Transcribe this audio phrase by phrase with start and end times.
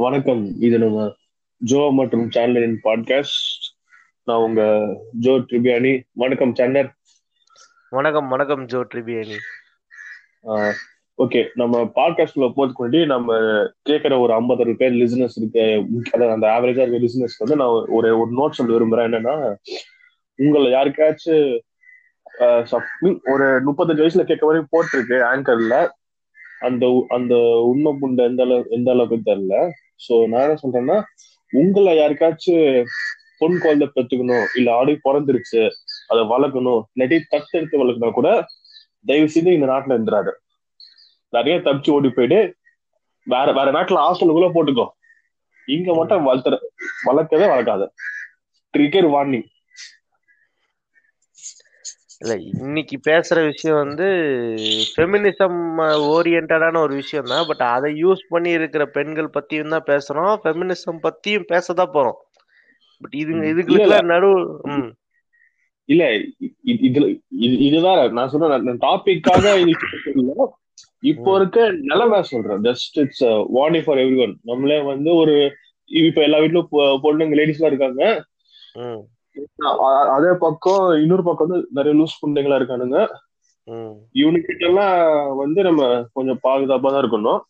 [0.00, 1.14] வணக்கம் இது நம்ம
[1.56, 3.64] ஜோ மற்றும் சேனலின் பாட்காஸ்ட்
[4.24, 4.62] நான் உங்க
[5.18, 6.02] ஜோ ட்ரிபியானி.
[6.12, 6.90] வணக்கம் சேனல்.
[7.90, 9.38] வணக்கம் வணக்கம் ஜோ ட்ரிபியானி.
[11.18, 13.38] ஓகே நம்ம பாட்காஸ்ட்ல போறதுக்கு முன்னாடி நம்ம
[13.82, 15.66] கேட்கிற ஒரு ஐம்பது பேர் லிசனஸ் இருக்க.
[16.12, 19.08] அதாவது அந்த ஆவரேஜா இருக்க லிசனஸ் வந்து நான் ஒரு ஒரு நோட் சொல்ல விரும்புறேன்.
[19.08, 19.36] என்னன்னா
[20.34, 21.58] உங்களை யாருக்காச்சும்
[23.34, 25.88] ஒரு முப்பத்தஞ்சு வயசுல கேட்க வரைக்கும் போட்டிருக்கு ஆங்கர்ல
[26.60, 26.84] அந்த
[27.16, 27.34] அந்த
[27.70, 29.56] உண்மை புண்டை எந்த அளவு எந்த அளவுக்கு தெரியல.
[30.00, 30.96] சோ நான் என்ன சொல்றேன்னா
[31.52, 32.66] உங்களை யாருக்காச்சும்
[33.38, 35.62] பொன் குழந்தை பெற்றுக்கணும் இல்ல ஆடு பிறந்துருச்சு
[36.06, 38.30] அதை வளர்க்கணும் இல்லாட்டி தத்தெடுத்து வளர்க்கணும் கூட
[39.06, 40.32] தயவு செய்து இந்த நாட்டுல இருந்துறாரு
[41.32, 42.40] நிறைய தப்பிச்சு ஓடி போயிட்டு
[43.26, 44.86] வேற வேற நாட்டுல ஹாஸ்டலுக்குள்ள போட்டுக்கோ.
[45.68, 46.56] இங்க மட்டும் வளர்த்துற
[47.04, 47.86] வளர்க்கவே வளர்க்காது.
[48.74, 49.46] கிரிக்கெட் வார்னிங்
[52.20, 54.06] இல்ல இன்னைக்கு பேசுற விஷயம் வந்து
[54.92, 55.58] ஃபெமினிசம்
[56.14, 60.32] ஓரியன்டான ஒரு விஷயம் தான் பட் அதை யூஸ் பண்ணி இருக்கிற பெண்கள் பத்தியும் தான் பேசுறோம்.
[60.42, 62.18] ஃபெமினிசம் பத்தியும் பேசதான் போறோம்.
[63.02, 64.30] பட் இதுங்க இதுக்கு நடு
[65.88, 66.04] இல்ல
[66.86, 67.06] இதுல
[67.66, 69.44] இது வேற நான் சொல்றேன் டாபிக்காக
[71.02, 71.58] இப்போ இருக்க
[71.90, 72.60] நிலைமை சொல்றேன்.
[72.66, 73.24] Just it's
[73.56, 75.36] warning for everyone நம்மளே வந்து ஒரு
[75.90, 76.72] இப்ப எல்லா வீட்லயும்
[77.04, 78.02] பொண்ணுங்க லேடிஸ் எல்லாம் இருக்காங்க
[80.16, 82.98] அதே பக்கம் இன்னொரு பக்கம் வந்து நிறைய லூஸ் புண்டைங்களா இருக்கானுங்க.
[84.20, 84.96] இவனுக்கிட்ட எல்லாம்
[85.42, 85.82] வந்து நம்ம
[86.16, 87.40] கொஞ்சம் பாதுகாப்பா தான் இருக்கணும்.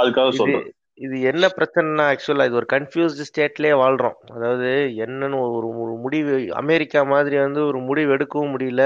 [0.00, 0.68] அதுக்காக சொல்றேன்
[1.04, 4.18] இது என்ன பிரச்சனைனா ஆக்சுவலா இது ஒரு கன்ஃபியூஸ்டு ஸ்டேட்லயே வாழ்றோம்.
[4.34, 4.68] அதாவது
[5.04, 8.84] என்னன்னு ஒரு ஒரு முடிவு அமெரிக்கா மாதிரி வந்து ஒரு முடிவு எடுக்கவும் முடியல.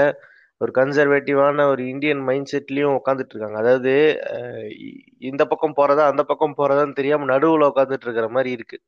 [0.61, 3.57] ஒரு கன்சர்வேட்டிவான ஒரு இந்தியன் மைண்ட் செட்லயும் உட்காந்துட்டு இருக்காங்க.
[3.63, 3.93] அதாவது
[5.29, 8.79] இந்த பக்கம் போறதா அந்த பக்கம் போறதான்னு தெரியாம நடுவுல உட்காந்துட்டு இருக்கிற மாதிரி இருக்கு.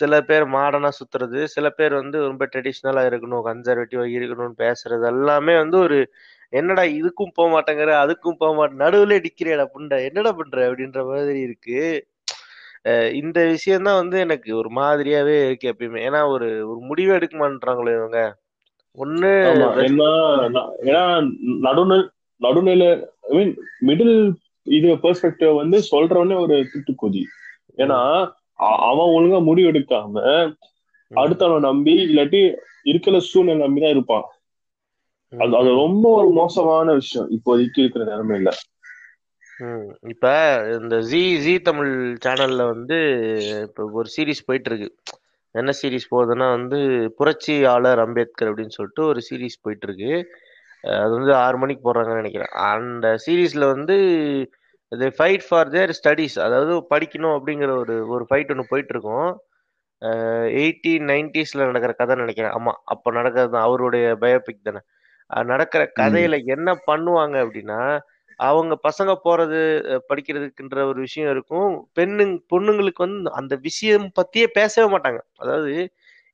[0.00, 5.78] சில பேர் மாடர்னா சுத்துறது சில பேர் வந்து ரொம்ப ட்ரெடிஷ்னலா இருக்கணும் கன்சர்வேட்டிவா இருக்கணும்னு பேசுறது எல்லாமே வந்து
[5.86, 5.98] ஒரு
[6.52, 10.58] என்னடா இதுக்கும் போக மாட்டேங்கிற அதுக்கும் போக மாட்டேன் நடுவுல டிக்கிறேடா புண்டா என்னடா பண்ற?
[10.68, 11.78] அப்படின்ற மாதிரி இருக்கு.
[13.20, 16.00] இந்த விஷயம் தான் வந்து எனக்கு ஒரு மாதிரியாவே இருக்கு எப்பயுமே.
[16.08, 18.20] ஏன்னா ஒரு ஒரு முடிவே எடுக்க மாட்டாங்களோ இவங்க.
[18.98, 19.30] ஒண்ணு
[20.86, 21.02] ஏன்னா
[21.66, 21.98] நடுநிலை
[22.40, 22.88] நடுநிலை
[23.28, 23.52] ஐ மீன்
[23.88, 24.16] மிடில்
[24.66, 27.22] இது பெர்ஸ்பெக்டிவ் வந்து சொல்றவனே ஒரு திட்டு கொதி.
[27.78, 27.98] ஏன்னா
[28.58, 30.16] அவன் ஒழுங்கா முடிவு எடுக்காம
[31.10, 32.42] அடுத்தவனை நம்பி இல்லாட்டி
[32.82, 34.26] இருக்கிற சூழ்நிலை நம்பிதான் இருப்பான்.
[35.32, 37.28] அது அது ரொம்ப ஒரு மோசமான விஷயம்.
[37.30, 38.50] இப்போதைக்கு இருக்கிற நிலைமையில.
[40.08, 40.26] இப்ப
[40.80, 41.92] இந்த ஜி ஜி தமிழ்
[42.24, 42.98] சேனல்ல வந்து
[43.62, 44.88] இப்ப ஒரு சீரீஸ் போயிட்டு இருக்கு
[45.54, 46.78] என்ன சீரீஸ் போகுதுன்னா வந்து
[47.16, 50.12] புரட்சியாளர் அம்பேத்கர் அப்படின்னு சொல்லிட்டு ஒரு சீரீஸ் போயிட்டு இருக்கு
[50.84, 52.52] அது வந்து ஆறு மணிக்கு போடுறாங்கன்னு நினைக்கிறேன்.
[52.72, 53.96] அந்த சீரீஸ்ல வந்து
[54.92, 59.28] இது ஃபைட் ஃபார் தேர் ஸ்டடீஸ் அதாவது படிக்கணும் அப்படிங்கிற ஒரு ஒரு ஃபைட் ஒன்று போயிட்டு இருக்கோம்
[60.60, 62.54] எயிட்டீன் நைன்டிஸ்ல நடக்கிற கதை நினைக்கிறேன்.
[62.58, 64.80] ஆமா அப்போ நடக்கிறது தான் அவருடைய பயோபிக் தானே.
[65.48, 67.80] நடக்கிற கதையில என்ன பண்ணுவாங்க அப்படின்னா
[68.40, 69.58] அவங்க பசங்க போறது
[70.10, 71.68] படிக்கிறதுக்குன்ற ஒரு விஷயம் இருக்கும்.
[71.98, 75.20] பெண்ணு பொண்ணுங்களுக்கு வந்து அந்த விஷயம் பத்தியே பேசவே மாட்டாங்க.
[75.42, 75.74] அதாவது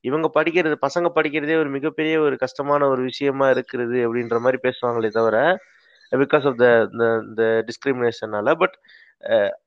[0.04, 5.36] இவங்க படிக்கிறது பசங்க படிக்கிறதே ஒரு மிகப்பெரிய ஒரு கஷ்டமான ஒரு விஷயமா இருக்கிறது அப்படின்ற மாதிரி பேசுவாங்களே தவிர
[6.12, 6.58] பிகாஸ் ஆஃப்
[7.40, 8.76] த டிஸ்கிரிமினேஷனால பட்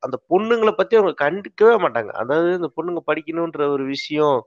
[0.06, 2.12] அந்த பொண்ணுங்களை பத்தி அவங்க கண்டுக்கவே மாட்டாங்க.
[2.22, 4.40] அதாவது இந்த பொண்ணுங்க படிக்கணுன்ற ஒரு விஷயம்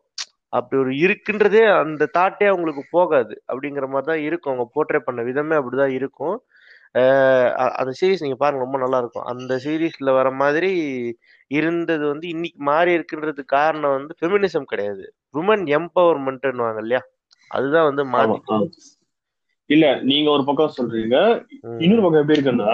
[0.52, 3.34] அப்படி ஒரு இருக்குன்றதே அந்த தாட்டே அவங்களுக்கு போகாது.
[3.50, 4.52] அப்படிங்கிற மாதிரி தான் இருக்கும்.
[4.52, 6.36] அவங்க போர்ட்ரே பண்ண விதமே அப்படிதான் இருக்கும்.
[7.78, 9.26] அந்த சீரீஸ் நீங்க பாருங்க ரொம்ப நல்லா இருக்கும்.
[9.32, 10.70] அந்த சீரீஸ்ல வர மாதிரி
[11.50, 15.04] இருந்தது வந்து இன்னைக்கு மாறி இருக்குன்றதுக்கு காரணம் வந்து ஃபெமினிசம் கிடையாது.
[15.34, 17.02] உமன் எம்பவர்மெண்ட்னுவாங்க இல்லையா?
[17.50, 18.36] அதுதான் வந்து மாறி
[19.70, 21.16] இல்ல நீங்க ஒரு பக்கம் சொல்றீங்க.
[21.82, 22.72] இன்னொரு பக்கம் எப்படி இருக்குன்னா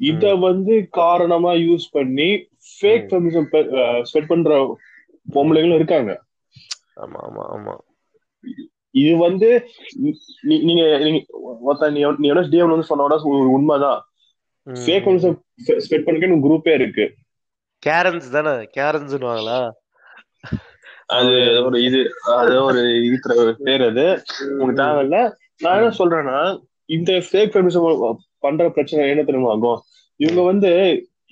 [0.00, 2.28] இத வந்து காரணமா யூஸ் பண்ணி
[2.70, 3.48] ஃபேக் ஃபெமினிசம்
[4.08, 4.52] ஸ்ப்ரெட் பண்ற
[5.26, 6.12] பொம்பளைங்களும் இருக்காங்க.
[7.02, 7.74] ஆமா ஆமா ஆமா.
[8.94, 9.48] இது வந்து
[10.42, 11.18] நீங்க நீங்க நீ
[12.06, 13.14] எவ்வளவு டிஎம் வந்து சொன்னோட
[13.56, 14.00] உண்மைதான்.
[14.66, 15.36] ஃபேக் ஃபெமினிசம்
[15.84, 17.06] ஸ்ப்ரெட் பண்ணி குரூப்பே இருக்கு.
[17.82, 18.54] கேரன்ஸ் தானே?
[18.76, 19.60] கேரன்ஸ்னுவாங்களா
[21.16, 21.32] அது
[21.66, 22.00] ஒரு இது
[22.36, 22.82] அது ஒரு
[23.64, 24.04] பேர் அது.
[24.52, 25.18] உங்களுக்கு தேவையில்ல
[25.62, 26.38] நான் என்ன சொல்றேன்னா
[26.88, 27.86] இந்த ஃபேக் ஃபெமினிசம்
[28.44, 29.80] பண்ற பிரச்சனை என்ன தெரியுமா ஆகும்?
[30.20, 30.70] இவங்க வந்து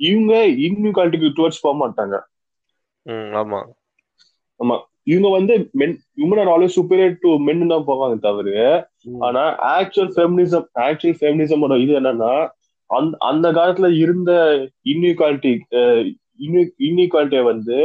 [0.00, 0.34] இவங்க
[0.66, 2.16] இன்இக்வாலிட்டிக்கு டுவர்ட்ஸ் போக மாட்டாங்க.
[3.41, 3.60] ஆமா.
[4.60, 4.77] ஆமா.
[5.06, 8.48] இவங்க வந்து men women are always superior to men தான் போவாங்க தவிர
[9.27, 12.32] ஆனா ஆக்சுவல் ஃபெமினிசம் ஆக்சுவல் ஃபெமினிசமோட இது என்னன்னா
[12.91, 14.30] அந்த அந்த காலத்துல இருந்த
[14.92, 15.53] இன்இக்வாலிட்டி
[16.88, 17.78] இன்இக்வாலிட்டியை வந்து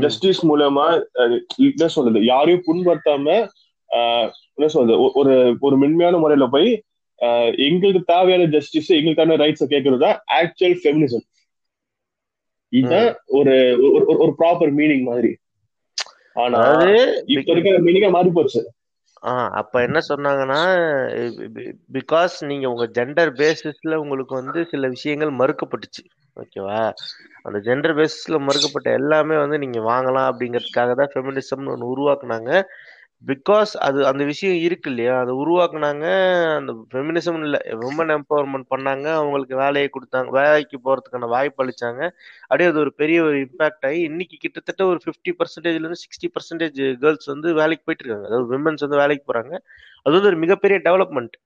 [0.00, 0.86] ஜஸ்டிஸ் மூலமா
[1.68, 3.26] என்ன சொல்றது யாரையும் புண்படுத்தாம
[4.58, 4.96] என்ன சொல்றது?
[5.20, 6.70] ஒரு ஒரு மென்மையான முறையில போய்
[7.66, 10.10] எங்களுக்கு தேவையான ஜஸ்டிஸ் எங்களுக்கான ரைட்ஸ் கேட்கறதா
[10.40, 11.24] ஆக்சுவல் ஃபெமினிசம்
[12.72, 13.54] இதுதான் ஒரு
[14.22, 15.30] ஒரு ப்ராப்பர் மீனிங் மாதிரி.
[16.42, 16.60] ஆனா
[17.34, 18.62] இப்ப இருக்கிற மீனிங்கா மாறி போச்சு.
[19.22, 20.58] ஆஹ் அப்ப என்ன சொன்னாங்கன்னா
[21.92, 26.02] பிகாஸ் நீங்க உங்க ஜெண்டர் பேசிஸ்ல உங்களுக்கு வந்து சில விஷயங்கள் மறுக்கப்பட்டுச்சு.
[26.36, 26.80] ஓகேவா?
[27.42, 32.50] அந்த ஜெண்டர் பேசிஸ்ல மறுக்கப்பட்ட எல்லாமே வந்து நீங்க வாங்கலாம் அப்படிங்கிறதுக்காக தான் ஃபெமினிசம்னு ஒன்று உருவாக்குனாங்க.
[33.30, 35.14] பிகாஸ் அது அந்த விஷயம் இருக்கு இல்லையா?
[35.22, 36.06] அதை உருவாக்குனாங்க
[36.58, 42.02] அந்த ஃபெமினிசம் இல்லை உமன் எம்பவர்மெண்ட் பண்ணாங்க அவங்களுக்கு வேலையை கொடுத்தாங்க வேலைக்கு போகிறதுக்கான வாய்ப்பு அளிச்சாங்க.
[42.48, 47.30] அப்படியே அது ஒரு பெரிய ஒரு இம்பாக்ட் ஆகி இன்னைக்கு கிட்டத்தட்ட ஒரு ஃபிஃப்டி பர்சன்டேஜ்லேருந்து சிக்ஸ்டி பர்சன்டேஜ் கேர்ள்ஸ்
[47.34, 48.28] வந்து வேலைக்கு போயிட்டு இருக்காங்க.
[48.30, 49.54] அதாவது விமன்ஸ் வந்து வேலைக்கு போகிறாங்க
[50.04, 51.36] அது வந்து ஒரு மிகப்பெரிய டெவலப்மெண்ட்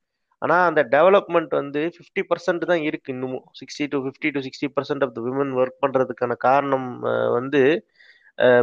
[0.43, 3.47] ஆனால் அந்த டெவலப்மெண்ட் வந்து ஃபிஃப்டி பர்சன்ட் தான் இருக்குது இன்னமும்.
[3.61, 6.89] Sixty to fifty to sixty percent of the women work பண்ணுறதுக்கான காரணம்
[7.37, 7.63] வந்து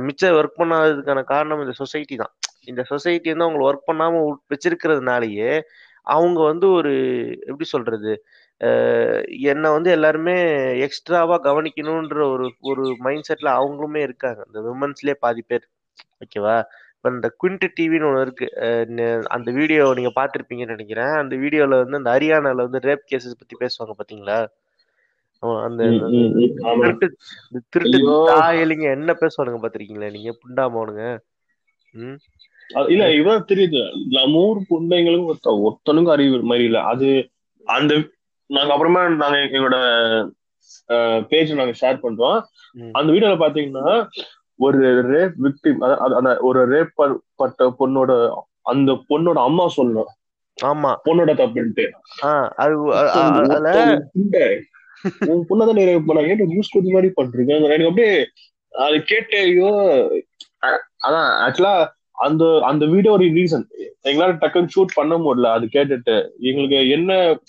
[0.08, 2.34] மிச்சம் ஒர்க் பண்ணாததுக்கான காரணம் இந்த சொசைட்டி தான்.
[2.66, 4.22] இந்த சொசைட்டி வந்து அவங்களை ஒர்க் பண்ணாம
[4.54, 5.52] வச்சிருக்கிறதுனாலயே
[6.08, 6.94] அவங்க வந்து ஒரு
[7.46, 8.12] எப்படி சொல்றது
[9.52, 10.36] என்னை வந்து எல்லாருமே
[10.86, 14.42] எக்ஸ்ட்ராவா கவனிக்கணுன்ற ஒரு ஒரு மைண்ட் செட்ல அவங்களுமே இருக்காங்க.
[14.50, 15.66] இந்த விமன்ஸ்லயே பாதி பேர்.
[16.24, 16.56] ஓகேவா
[16.96, 18.48] இப்போ இந்த குவிண்ட் டிவின்னு ஒன்று இருக்கு.
[19.36, 21.14] அந்த வீடியோ நீங்க பார்த்திருப்பீங்கன்னு நினைக்கிறேன்.
[21.22, 24.38] அந்த வீடியோல வந்து அந்த ஹரியானால வந்து ரேப் கேசஸ் பத்தி பேசுவாங்க பாத்தீங்களா?
[25.68, 25.82] அந்த
[26.76, 27.08] திருட்டு
[27.74, 28.00] திருட்டு
[28.32, 30.32] தாயலிங்க என்ன பேசுவானுங்க பாத்திருக்கீங்களா நீங்க?
[30.44, 31.04] புண்டாமவனுங்க
[31.94, 32.18] ம்?
[32.92, 33.82] இல்ல இவன் தெரியுது.
[34.16, 36.80] நம்ம ஊர் பொண்ணுங்களுக்கும் ஒருத்த ஒருத்தனுக்கும் அறிவு மாதிரி இல்ல.
[36.92, 37.10] அது
[37.68, 37.94] அந்த
[38.50, 39.78] நாங்க அப்புறமா நாங்க எங்களோட
[41.32, 42.40] பேஜ் நாங்க ஷேர் பண்றோம்.
[42.98, 43.96] அந்த வீடியோல பாத்தீங்கன்னா
[44.60, 44.80] ஒரு
[45.12, 45.80] ரேப் விக்டிம்
[46.18, 46.94] அந்த ஒரு ரேப்
[47.42, 48.12] பட்ட பொண்ணோட
[48.72, 50.12] அந்த பொண்ணோட அம்மா சொல்லணும்
[50.58, 50.92] ஆமா.
[51.06, 51.86] பொண்ணோட தப்புன்ட்டு.
[55.30, 57.54] உன் பொண்ணதான் ரேப் பண்ணாங்க ஏன் நியூஸ் கொடுத்த மாதிரி பண்றீங்க?
[57.68, 58.14] எனக்கு அப்படியே
[58.74, 59.72] அது கேட்டு ஐயோ
[61.06, 61.76] அதான் ஆக்சுவலா
[62.16, 63.66] அந்த அந்த வீடியோ ஒரு ரீசன்
[64.04, 65.52] எங்களால டக்குன்னு ஷூட் பண்ண முடியல.
[65.52, 67.40] அது கேட்டுட்டு எங்களுக்கு என்ன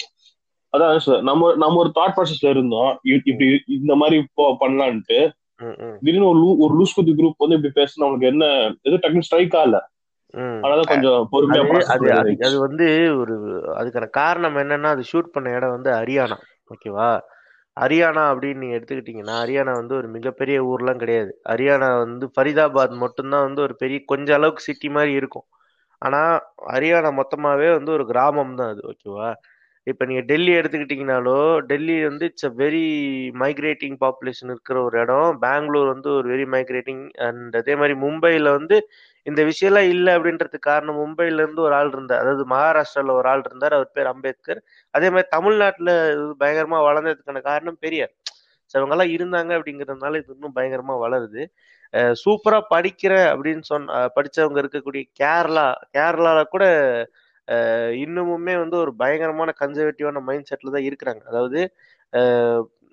[0.72, 3.00] அதான் sir, நம்ம நம்ம ஒரு தாட் ப்ராசஸ்ல இருந்தோம்.
[3.02, 5.30] இப்படி இந்த மாதிரி இப்போ பண்ணலான்ட்டு.
[6.00, 8.44] திடீர்னு ஒரு லூ- ஒரு லூஸ் குத்தி குரூப் வந்து இப்படி பேசினா அவனுக்கு என்ன
[8.82, 9.78] எது டக்குன்னு ஸ்ட்ரைக் ஆகல
[11.94, 13.34] அது அது வந்து ஒரு
[13.76, 16.36] அதுக்கான காரணம் என்னன்னா அது ஷூட் பண்ண இடம் வந்து ஹரியானா
[16.68, 17.20] ஓகேவா
[17.76, 21.32] ஹரியானா அப்படின்னு நீங்க எடுத்துக்கிட்டீங்கன்னா ஹரியானா வந்து ஒரு மிகப்பெரிய ஊர்லாம் கிடையாது.
[21.48, 25.46] ஹரியானா வந்து ஃபரிதாபாத் மட்டும்தான் வந்து ஒரு பெரிய கொஞ்ச அளவுக்கு சிட்டி மாதிரி இருக்கும்.
[26.02, 26.20] ஆனா
[26.72, 29.28] ஹரியானா மொத்தமாவே வந்து ஒரு கிராமம் தான் அது ஓகேவா
[29.86, 31.34] இப்போ நீங்கள் டெல்லி எடுத்துக்கிட்டிங்கனாலோ
[31.70, 32.86] டெல்லி வந்து it's a very
[33.42, 35.28] migrating population இருக்கிற ஒரு இடம்.
[35.44, 38.76] பெங்களூர் வந்து ஒரு வெரி மைக்ரேட்டிங் அண்ட் அதே மாதிரி மும்பையில் வந்து
[39.26, 42.22] இந்த விஷயம்லாம் இல்லை அப்படின்றதுக்கு காரணம் மும்பையிலேருந்து ஒரு ஆள் இருந்தார்.
[42.24, 43.76] அதாவது மகாராஷ்டிராவில் ஒரு ஆள் இருந்தார்.
[43.78, 44.60] அவர் பேர் அம்பேத்கர்.
[44.94, 46.26] அதே மாதிரி தமிழ்நாட்டில் இது
[46.88, 48.14] வளர்ந்ததுக்கான காரணம் பெரியார்.
[48.70, 51.42] ஸோ இவங்கெல்லாம் இருந்தாங்க அப்படிங்கிறதுனால இது இன்னும் பயங்கரமாக வளருது.
[52.22, 55.66] சூப்பராக படிக்கிற அப்படின்னு சொன்ன படித்தவங்க இருக்கக்கூடிய கேரளா
[55.96, 56.64] கேரளாவில் கூட
[58.04, 61.22] இன்னுமுமே வந்து ஒரு பயங்கரமான கன்சர்வேட்டிவான மைண்ட் செட்ல தான் இருக்கிறாங்க.
[61.30, 61.60] அதாவது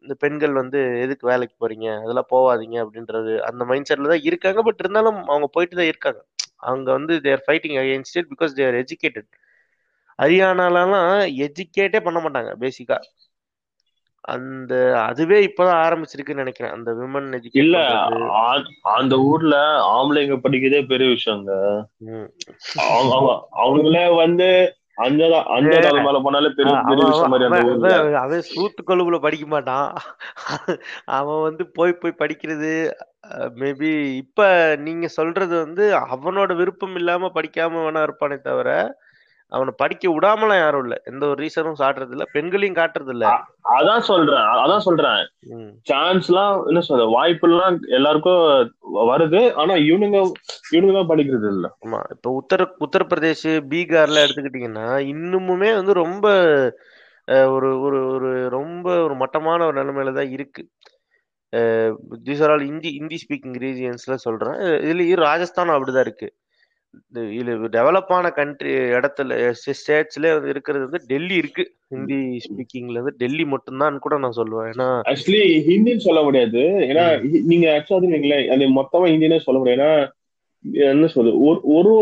[0.06, 1.88] இந்த பெண்கள் வந்து எதுக்கு வேலைக்கு போறீங்க?
[2.04, 4.62] அதெல்லாம் போவாதீங்க அப்படின்றது அந்த மைண்ட் செட்ல தான் இருக்காங்க.
[4.68, 6.22] பட் இருந்தாலும் அவங்க போயிட்டு தான் இருக்காங்க.
[6.68, 9.30] அவங்க வந்து they're fighting against it because they're educated
[10.20, 10.96] ஹரியானாலாம்
[11.46, 12.98] எஜுகேட்டே பண்ண மாட்டாங்க பேசிக்கா
[14.24, 14.74] அந்த
[15.06, 16.74] அதுவே இப்பதான் ஆரம்பிச்சிருக்குன்னு நினைக்கிறேன்.
[16.74, 17.78] அந்த விமன் இல்ல
[18.94, 19.56] அந்த ஊர்ல
[19.94, 21.52] ஆம்பளைங்க படிக்கிறதே பெரிய விஷயங்க.
[23.62, 24.48] அவங்களே வந்து
[28.18, 29.88] அவன் சூத்து கொழுப்புல படிக்க மாட்டான்.
[31.12, 32.72] அவன் வந்து போய் போய் படிக்கிறது
[33.60, 34.48] மேபி இப்ப
[34.80, 38.70] நீங்க சொல்றது வந்து அவனோட விருப்பம் இல்லாம படிக்காம வேணா இருப்பானே தவிர
[39.54, 40.96] அவனை படிக்க விடாமலாம் யாரும் இல்ல.
[41.12, 43.26] எந்த ஒரு ரீசனும் காட்டுறது இல்ல பெண்களையும் காட்டுறது இல்ல
[43.76, 44.48] அதான் சொல்றேன்.
[44.62, 45.20] அதான் சொல்றேன்.
[45.90, 48.42] சான்ஸ் எல்லாம் என்ன சொல்ற வாய்ப்பு எல்லாம் எல்லாருக்கும்
[49.12, 49.42] வருது.
[49.62, 50.20] ஆனா இவனுங்க
[50.74, 51.68] இவனுங்க தான் படிக்கிறது இல்ல.
[51.86, 56.26] ஆமா இப்ப உத்தர உத்தரப்பிரதேஷ் பீகார்ல எடுத்துக்கிட்டீங்கன்னா இன்னுமுமே வந்து ரொம்ப
[57.56, 60.64] ஒரு ஒரு ஒரு ரொம்ப ஒரு மட்டமான ஒரு நிலைமையில தான் இருக்கு.
[62.28, 64.58] These are all Hindi Hindi speaking ரீஜியன்ஸ்ல சொல்றேன்.
[64.86, 66.28] இதுலயும் ராஜஸ்தானும் அப்படிதான் இருக்கு.
[66.94, 71.74] இந்த- இது டெவலப் ஆன கண்ட்ரி இடத்துல ஸ்டேட்ஸ்ல இருக்கிறது வந்து டெல்லி இருக்கு.
[71.90, 74.78] ஹிந்தி ஸ்பீக்கிங்ல வந்து டெல்லி மட்டும்தான் கூட நான் சொல்லுவேன்.
[74.78, 76.60] ஏன்னா ஆக்சுவலி ஹிந்தின்னு சொல்ல முடியாது.
[76.60, 79.82] ஏன்னா நீங்க ஆக்சுவலா அது மொத்தமா ஹிந்தினே சொல்ல முடியாது.
[79.82, 80.10] ஏன்னா
[80.72, 81.94] என்ன சொல்றது ஒரு ஒரு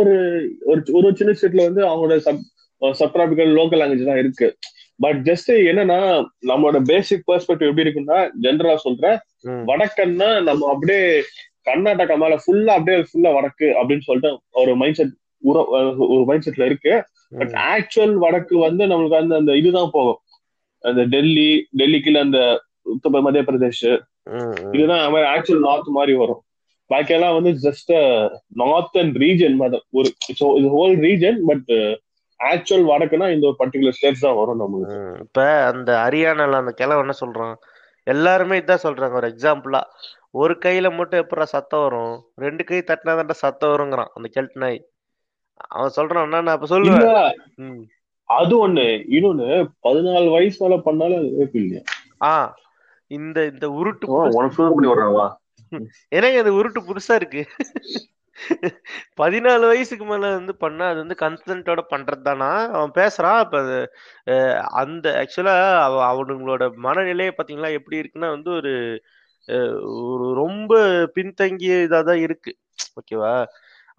[0.65, 2.37] ஒரு ஒரு சின்ன ஸ்டேட்ல வந்து அவங்களோட சப்
[2.79, 4.57] சப்டிராபிக்கல் லோக்கல் லாங்குவேஜ் தான் இருக்கு.
[4.97, 9.17] பட் ஜஸ்ட் என்னன்னா நம்மளோட பேசிக் பெர்ஸ்பெக்டிவ் எப்படி இருக்குன்னா ஜென்ரலா சொல்றேன்.
[9.65, 11.23] வடக்கன்னா நம்ம அப்படியே
[11.69, 15.15] கர்நாடகா மேல ஃபுல்லா அப்படியே ஃபுல்லா வடக்கு அப்படின்னு சொல்லிட்டு ஒரு மைண்ட் செட்
[16.13, 16.93] ஒரு மைண்ட் செட்ல இருக்கு.
[17.39, 20.19] பட் ஆக்சுவல் வடக்கு வந்து நம்மளுக்கு அந்த அந்த இதுதான் போகும்.
[20.83, 21.49] அந்த டெல்லி
[21.79, 22.39] டெல்லிக்குள்ள அந்த
[22.93, 23.89] உத்தர மத்திய பிரதேஷ்.
[24.75, 25.03] இதுதான்
[25.33, 26.41] ஆக்சுவல் நார்த் மாதிரி வரும்.
[26.89, 27.91] பாக்கியெல்லாம் வந்து ஜஸ்ட்
[28.61, 29.83] நார்த்தன் ரீஜன் மாதிரி.
[29.97, 30.07] ஒரு
[30.61, 31.69] இது ஹோல் ரீஜன் பட்
[32.39, 34.97] ஆக்சுவல் வடக்குன்னா இந்த ஒரு பர்டிகுலர் ஸ்டேட்ஸ் தான் வரும் நம்மளுக்கு.
[35.25, 37.55] இப்ப அந்த ஹரியானால அந்த கிழவன் என்ன சொல்றான்?
[38.13, 39.15] எல்லாருமே இதான் சொல்றாங்க.
[39.21, 39.81] ஒரு எக்ஸாம்பிளா
[40.33, 42.13] ஒரு கையில மட்டும் எப்படா சத்தம் வரும்?
[42.37, 44.79] ரெண்டு கை தட்டினா சத்தம் வருங்கிறான் அந்த கெல்ட் நாய்.
[45.69, 47.33] அவன் சொல்றான் நான் அப்ப சொல்லுவேன்.
[47.57, 47.81] ம்.
[48.29, 48.85] அது ஒண்ணு.
[49.09, 49.47] இன்னொன்னு
[49.83, 51.81] பதினாலு வயசு மேல பண்ணாலும் அது rape இல்லையா?
[52.23, 52.33] ஆ
[53.11, 54.05] இந்த இந்த உருட்டு
[56.11, 57.41] எனக்கு இந்த உருட்டு புதுசா இருக்கு.
[59.17, 63.75] பதினாலு வயசுக்கு மேல வந்து பண்ணா அது வந்து கன்சென்ட்டோட பண்றது தானா அவன் பேசுறான் அது,
[64.27, 65.55] அஹ், அந்த ஆக்சுவலா
[66.09, 68.73] அவனுங்களோட மனநிலையை பாத்தீங்களா எப்படி இருக்குன்னா வந்து ஒரு
[70.05, 70.71] ஒரு ரொம்ப
[71.15, 72.51] பின்தங்கிய இதாக தான் இருக்கு.
[72.99, 73.33] ஓகேவா?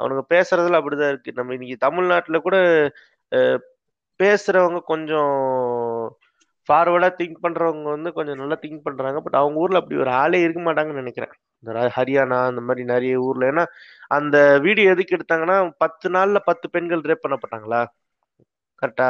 [0.00, 1.36] அவனுங்க பேசுறதுல அப்படிதான் இருக்கு.
[1.38, 2.56] நம்ம இன்னைக்கு தமிழ்நாட்டுல கூட
[4.20, 5.34] பேசுறவங்க கொஞ்சம்
[6.68, 9.18] ஃபார்வர்டா திங்க் பண்றவங்க வந்து கொஞ்சம் நல்லா திங்க் பண்றாங்க.
[9.24, 11.32] பட் அவங்க ஊர்ல அப்படி ஒரு ஆளே இருக்க மாட்டாங்கன்னு நினைக்கிறேன்.
[11.62, 13.50] இந்த ஹரியானா அந்த மாதிரி நிறைய ஊர்ல.
[13.52, 13.64] ஏன்னா
[14.10, 17.82] அந்த வீடியோ எதுக்கு எடுத்தாங்கன்னா பத்து நாள்ல பத்து பெண்கள் ரேப் பண்ணப்பட்டாங்களா?
[18.82, 19.08] கரெக்டா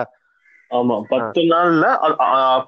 [0.70, 0.94] ஆமா.
[1.10, 1.84] பத்து நாள்ல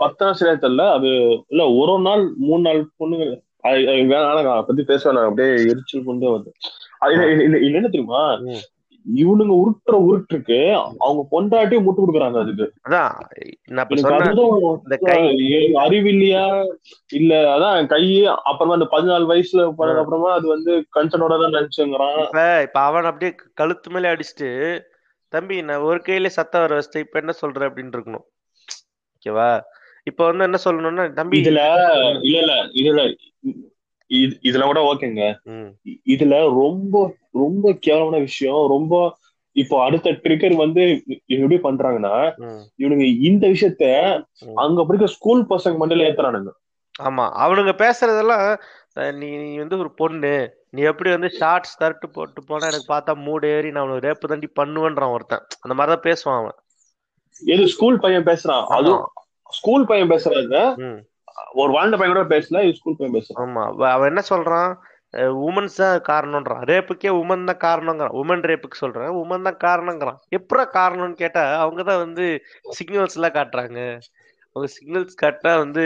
[0.00, 1.10] பத்து நாள் சரியா தெரியல அது
[1.52, 3.26] இல்ல ஒரு நாள் மூணு நாள் பொண்ணுங்க
[3.64, 5.26] வேணாம் அதை பத்தி பேச வேணாம்.
[5.26, 6.50] அப்படியே எரிச்சல் கொண்டு வருது
[7.72, 8.38] என்ன தெரியுமா.
[9.16, 10.58] இவனுங்க உருட்டுற உருட்டுருக்கு.
[10.98, 12.72] அவங்க பொண்டாட்டியே முட்டு கொடுக்குறாங்க அதுக்கு.
[12.88, 13.10] அதான்
[15.84, 16.44] அறிவில்லையா
[17.12, 22.62] இல்ல அதான் கை அப்புறமா அந்த பதினாலு வயசுல பண்ணதுக்கு அப்புறமா அது வந்து கன்சர்னோட தான் நினைச்சுங்கிறான்.
[22.62, 24.80] இப்ப அவன் அப்படியே கழுத்து மேலே அடிச்சுட்டு
[25.28, 27.60] தம்பி நான் ஒரு கையில சத்தம் வர வச்சுட்டு இப்ப என்ன சொல்ற?
[27.60, 28.26] அப்படின்னு இருக்கணும்.
[29.14, 29.60] ஓகேவா?
[30.04, 31.48] இப்ப வந்து என்ன சொல்லணும்னா தம்பி இதுல
[32.22, 33.32] இல்ல இல்ல இதுல இது-
[34.46, 35.22] இதுல கூட ஓகேங்க.
[36.14, 36.96] இதுல ரொம்ப
[37.42, 38.94] ரொம்ப கேவலமான விஷயம் ரொம்ப
[39.56, 40.82] இப்போ அடுத்த ட்ரிகர் வந்து
[41.34, 42.14] எப்படி பண்றாங்கன்னா
[42.80, 43.84] இவனுங்க இந்த விஷயத்த.
[44.64, 46.52] அங்க படிக்கிற ஸ்கூல் பசங்க மண்டல ஏத்துறானுங்க.
[47.06, 48.44] ஆமா அவனுங்க பேசுறதெல்லாம்
[49.20, 50.34] நீ நீ வந்து ஒரு பொண்ணு
[50.74, 54.48] நீ எப்படி வந்து ஷார்ட் ஸ்கர்ட் போட்டு போனா எனக்கு பார்த்தா மூடு ஏறி நான் உனக்கு ரேப்பு தாண்டி
[54.60, 55.44] பண்ணுவேன்றான் ஒருத்தன்.
[55.64, 56.56] அந்த மாதிரி தான் பேசுவான் அவன்.
[57.42, 58.64] எது ஸ்கூல் பையன் பேசுறான்?
[58.76, 59.04] அதுவும்
[59.52, 60.56] ஸ்கூல் பையன் பேசுறாங்க
[61.60, 63.36] ஒரு வாழ்ந்த பையன் கூட பேசல ஸ்கூல் பையன் பேசல.
[63.44, 63.62] ஆமா
[63.94, 64.72] அவன் என்ன சொல்றான்?
[65.48, 66.62] உமன்ஸ் தான் காரணம்ன்றான்.
[66.70, 69.10] ரேப்புக்கே உமன் தான் காரணங்கிறான் உமன் ரேப்புக்கு சொல்றேன்.
[69.22, 72.24] உமன் தான் காரணங்கிறான் எப்படா காரணம்னு கேட்டா அவங்க தான் வந்து
[72.78, 73.80] சிக்னல்ஸ் எல்லாம் காட்டுறாங்க.
[74.56, 75.84] அவங்க சிக்னல்ஸ் காட்டினா வந்து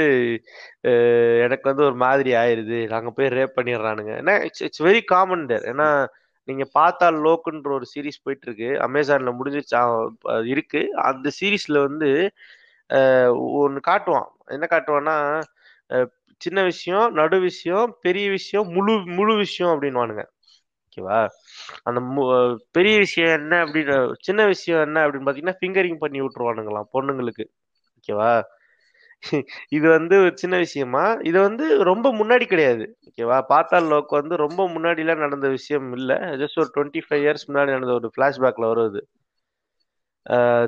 [1.45, 2.78] எனக்கு வந்து ஒரு மாதிரி ஆயிருது.
[2.95, 4.12] நாங்கள் போய் ரேப் பண்ணிடுறானுங்க.
[4.23, 5.88] ஏன்னா it's it's very common there ஏன்னா
[6.49, 9.76] நீங்க பார்த்தா லோக்குன்ற ஒரு சீரிஸ் போயிட்டு இருக்கு அமேசான்ல முடிஞ்சிச்சு
[10.52, 10.83] இருக்கு.
[11.09, 12.11] அந்த சீரிஸ்ல வந்து
[13.62, 14.28] ஒன்று காட்டுவான்.
[14.49, 15.43] என்ன காட்டுவான்னா
[16.38, 20.25] சின்ன விஷயம் நடு விஷயம் பெரிய விஷயம் முழு முழு விஷயம் அப்படின்வானுங்க
[20.88, 21.26] ஓகேவா?
[21.83, 27.45] அந்த மு- பெரிய விஷயம் என்ன அப்படின்னு சின்ன விஷயம் என்ன அப்படின்னு பார்த்தீங்கன்னா ஃபிங்கரிங் பண்ணி விட்டுருவானுங்களாம் பொண்ணுங்களுக்கு.
[28.00, 28.43] ஓகேவா?
[29.69, 31.12] இது வந்து ஒரு சின்ன விஷயமா?
[31.12, 32.99] இது வந்து ரொம்ப முன்னாடி கிடையாது.
[33.11, 33.43] ஓகேவா?
[33.49, 36.17] பாத்தால் லோக் வந்து ரொம்ப முன்னாடிலாம் நடந்த விஷயம் இல்லை.
[36.17, 39.00] ஜஸ்ட் ஒரு டுவெண்ட்டி ஃபைவ் இயர்ஸ் முன்னாடி நடந்த ஒரு ஃப்ளாஷ்பேக்கில் வருது.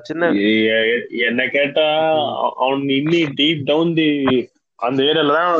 [0.04, 0.30] சின்ன
[1.28, 1.86] என்ன கேட்டா
[2.64, 4.08] அவன் இன்னி டீப் டவுன் தி
[4.78, 5.54] அந்த ஏரியால தான்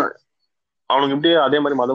[0.91, 1.93] அவனுக்கு இப்படியே அதே மாதிரி மத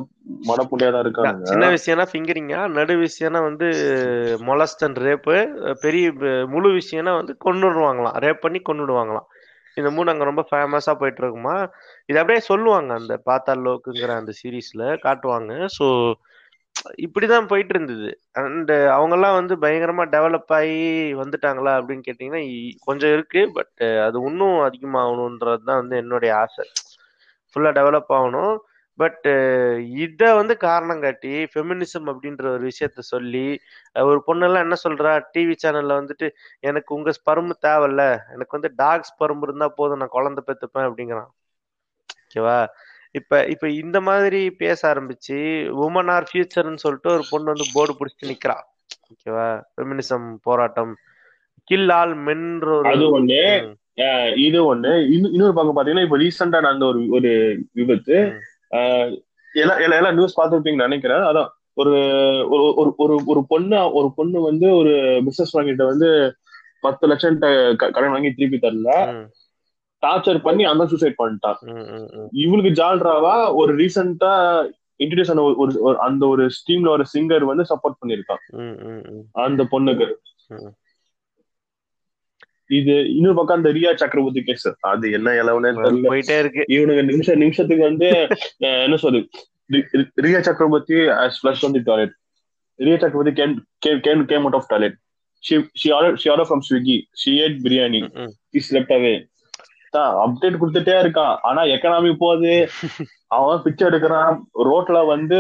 [0.50, 1.48] மடப்புண்டியா தான் அதான் இருக்கானுங்க.
[1.50, 3.68] சின்ன விஷயம்னா ஃபிங்கரிங்கா நடு விஷயம்னா வந்து
[4.50, 5.36] மொலஸ்டன் ரேப்பு
[5.84, 6.06] பெரிய
[6.54, 8.18] முழு விஷயம்னா வந்து கொன்னுடுவாங்களாம்.
[8.26, 9.28] ரேப் பண்ணி கொன்னுடுவாங்களாம்.
[9.78, 11.56] இந்த மூணு அங்க ரொம்ப ஃபேமஸா போயிட்டு இருக்குமா
[12.10, 15.52] இது அப்படியே சொல்லுவாங்க அந்த பாத்தால் லோக்குங்கிற அந்த சீரீஸ்ல காட்டுவாங்க.
[15.78, 15.86] ஸோ
[16.98, 23.52] இப்படிதான் போயிட்டு இருந்தது அண்ட் அவங்கெல்லாம் வந்து பயங்கரமா டெவலப் ஆகி வந்துட்டாங்களா அப்படின்னு கேட்டீங்கன்னா, இ- கொஞ்சம் இருக்கு.
[23.54, 26.70] பட் அது இன்னும் அதிகமாகணுன்றது தான் வந்து என்னுடைய ஆசை.
[27.54, 28.58] ஃபுல்லா டெவலப் ஆகணும்.
[28.98, 29.26] பட்
[29.86, 33.60] இதை வந்து காரணம் காட்டி ஃபெமினிசம் அப்படின்ற ஒரு விஷயத்த சொல்லி
[33.94, 35.24] ஒரு பொண்ணெல்லாம் என்ன சொல்றா?
[35.38, 36.30] டிவி சேனல்ல வந்துட்டு
[36.60, 38.20] எனக்கு உங்க ஸ்பர்ம் தேவையில்ல.
[38.34, 39.98] எனக்கு வந்து டாக் பரும்பு இருந்தா போதும்.
[39.98, 40.82] நான் குழந்தை பெத்துப்பேன்.
[40.82, 41.28] அப்படிங்கிறான்.
[42.28, 42.68] ஓகேவா?
[43.18, 45.38] இப்ப இப்ப இந்த மாதிரி பேச ஆரம்பிச்சு
[45.86, 48.58] உமன் ஆர் ஃபியூச்சர்னு சொல்லிட்டு ஒரு பொண்ணு வந்து போர்டு பிடிச்சிட்டு நிக்கிறா.
[49.12, 50.94] ஓகேவா ஃபெமினிசம் போராட்டம்.
[51.70, 53.40] கில் ஆல் மென்ற ஒரு அது ஒண்ணு.
[54.48, 54.92] இது ஒண்ணு.
[55.34, 57.32] இன்னொரு பக்கம் பாத்தீங்கன்னா இப்ப ரீசெண்டா நடந்த ஒரு ஒரு
[57.72, 58.18] விபத்து.
[59.54, 61.24] எல்லாம் எல்லாம் நியூஸ் பார்த்துருப்பீங்கன்னு நினைக்கிறேன்.
[61.30, 61.50] அதான்
[61.82, 61.94] ஒரு
[62.54, 64.94] ஒரு ஒரு ஒரு பொண்ணு ஒரு பொண்ணு வந்து ஒரு
[65.26, 66.10] பிசினஸ் வாங்கிட்ட வந்து
[66.86, 67.40] பத்து லட்சம்
[67.94, 68.92] கடன் வாங்கி திருப்பி தரல.
[70.02, 71.60] டார்ச்சர் பண்ணி அந்த சூசைட் பண்ணிட்டான்.
[72.44, 74.32] இவளுக்கு ஜால்ராவா ஒரு ரீசெண்டா
[75.04, 78.44] இன்ட்ரடியூஸ் ஆன ஒரு அந்த ஒரு ஸ்ட்ரீம்ல ஒரு சிங்கர் வந்து சப்போர்ட் பண்ணிருக்கான்
[79.46, 80.08] அந்த பொண்ணுக்கு.
[82.78, 86.08] இது இன்னொரு பக்கம் அந்த ரியா சக்கரவர்த்தி கேஸ் அது என்ன தெரியல.
[86.12, 86.62] போயிட்டே இருக்கு.
[86.76, 88.10] இவனுக்கு நிமிஷம் நிமிஷத்துக்கு வந்து
[88.86, 89.28] என்ன சொல்றது?
[90.26, 90.96] ரியா சக்கரவர்த்தி
[91.68, 92.14] on the toilet.
[92.80, 93.54] ரியா சக்கரவர்த்தி came
[93.86, 94.96] came came came out of toilet.
[95.44, 96.98] She she ordered she ordered from swiggy.
[97.22, 98.02] She ate biryani.
[98.08, 98.34] ம், ம்.
[99.96, 101.38] Away அப்டேட் கொடுத்துட்டே இருக்கான்.
[101.42, 102.70] ஆனா எக்கனாமி போகுது.
[103.28, 104.42] அவன் பிச்சை எடுக்கிறான்.
[104.56, 105.36] ரோட்ல வந்து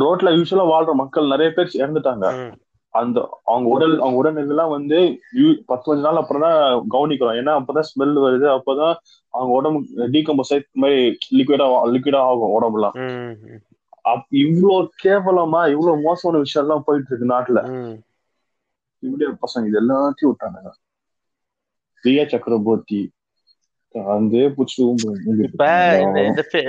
[0.00, 2.56] ரோட்ல யூஸ்வலா வாழ்ற மக்கள் நிறைய பேர் இறந்துட்டாங்க.
[2.90, 7.36] அந்த அவங்க உடல் அவங்க உடல்நிலைலாம் வந்து யூ- பத்து கொஞ்ச நாள் அப்புறம் தான் கவனிக்கிறோம்.
[7.36, 8.58] ஏன்னா அப்பதான் ஸ்மெல் வருது.
[8.58, 8.94] அப்பதான்
[9.28, 12.92] அவங்க உடம்பு டீகம்போஸ் மாதிரி லிக்விடா லிக்விடா ஆகும் உடம்புலாம்.
[14.30, 17.68] இவ்ளோ கேவலமா இவ்ளோ மோசமான விஷயம் எல்லாம் போயிட்டு இருக்கு நாட்டுல.
[17.68, 18.02] ம்.
[18.98, 20.70] இப்படியே பசங்க இது எல்லாத்தையும் விட்டானுங்க.
[22.04, 23.00] பிரியா சக்கரவர்த்தி
[24.56, 24.82] புடிச்சு
[25.46, 25.66] இப்ப
[26.04, 26.20] இந்த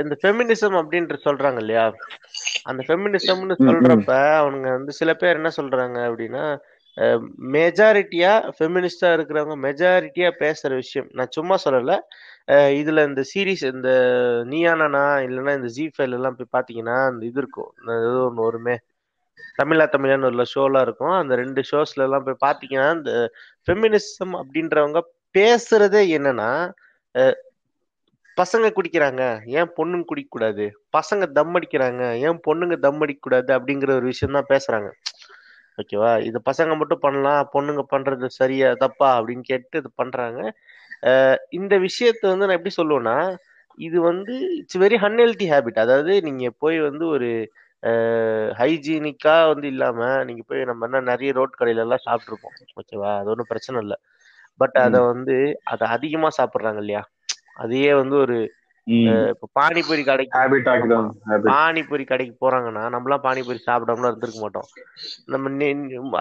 [0.01, 1.83] இந்த ஃபெமினிசம் அப்படின்ற சொல்றாங்க இல்லையா?
[2.69, 3.55] அந்த ஃபெமினிசம்னு.
[3.67, 6.43] சொல்றப்ப அவனுங்க வந்து சில பேர் என்ன சொல்றாங்க அப்படின்னா
[7.55, 11.09] மெஜாரிட்டியா ஃபெமினிஸ்டா இருக்கிறவங்க மெஜாரிட்டியா பேசுற விஷயம்.
[11.17, 11.95] நான் சும்மா சொல்லல.
[12.81, 13.89] இதுல இந்த சீரிஸ் இந்த
[14.51, 17.71] நீயானா இல்லைன்னா இந்த ஜி ஃபைல் எல்லாம் போய் பாத்தீங்கன்னா அந்த இது இருக்கும்.
[18.07, 18.75] ஏதோ ஒன்று வருமே.
[19.59, 21.15] தமிழா தமிழான்னு ஒரு ஷோலாம் இருக்கும்.
[21.21, 23.13] அந்த ரெண்டு ஷோஸ்ல எல்லாம் போய் பாத்தீங்கன்னா இந்த
[23.67, 25.01] ஃபெமினிசம் அப்படின்றவங்க
[25.35, 26.49] பேசுறதே என்னன்னா
[28.37, 29.23] பசங்க குடிக்கிறாங்க
[29.59, 30.65] ஏன் பொண்ணுங்க குடிக்க கூடாது
[30.97, 34.89] பசங்க தம் அடிக்கிறாங்க ஏன் பொண்ணுங்க தம் அடிக்க கூடாது அப்படிங்கிற ஒரு விஷயம் தான் பேசுறாங்க.
[35.81, 36.11] ஓகேவா?
[36.27, 40.39] இது பசங்க மட்டும் பண்ணலாம் பொண்ணுங்க பண்றது சரியா தப்பா அப்படின்னு கேட்டு இது பண்றாங்க.
[41.59, 43.17] இந்த விஷயத்த வந்து நான் எப்படி சொல்லுவேன்னா
[43.87, 47.29] இது வந்து இட்ஸ் வெரி அன்ஹெல்தி ஹேபிட் அதாவது நீங்க போய் வந்து ஒரு
[48.61, 52.55] ஹைஜீனிக்கா வந்து இல்லாம நீங்க போய் நம்ம என்ன நிறைய ரோட் கடையில எல்லாம் சாப்பிட்டுருப்போம்.
[52.81, 53.11] ஓகேவா?
[53.19, 53.97] அது ஒன்றும் பிரச்சனை இல்லை.
[54.61, 55.35] பட் அதை வந்து
[55.73, 57.03] அதை அதிகமா சாப்பிடுறாங்க இல்லையா?
[57.63, 58.37] அதையே வந்து ஒரு
[59.31, 60.37] இப்போ பானிபூரி கடைக்கு
[61.49, 64.69] பானிபூரி கடைக்கு போறாங்கன்னா நம்மளாம் பானிபூரி சாப்பிடாமலாம் இருந்திருக்க மாட்டோம்.
[65.33, 65.49] நம்ம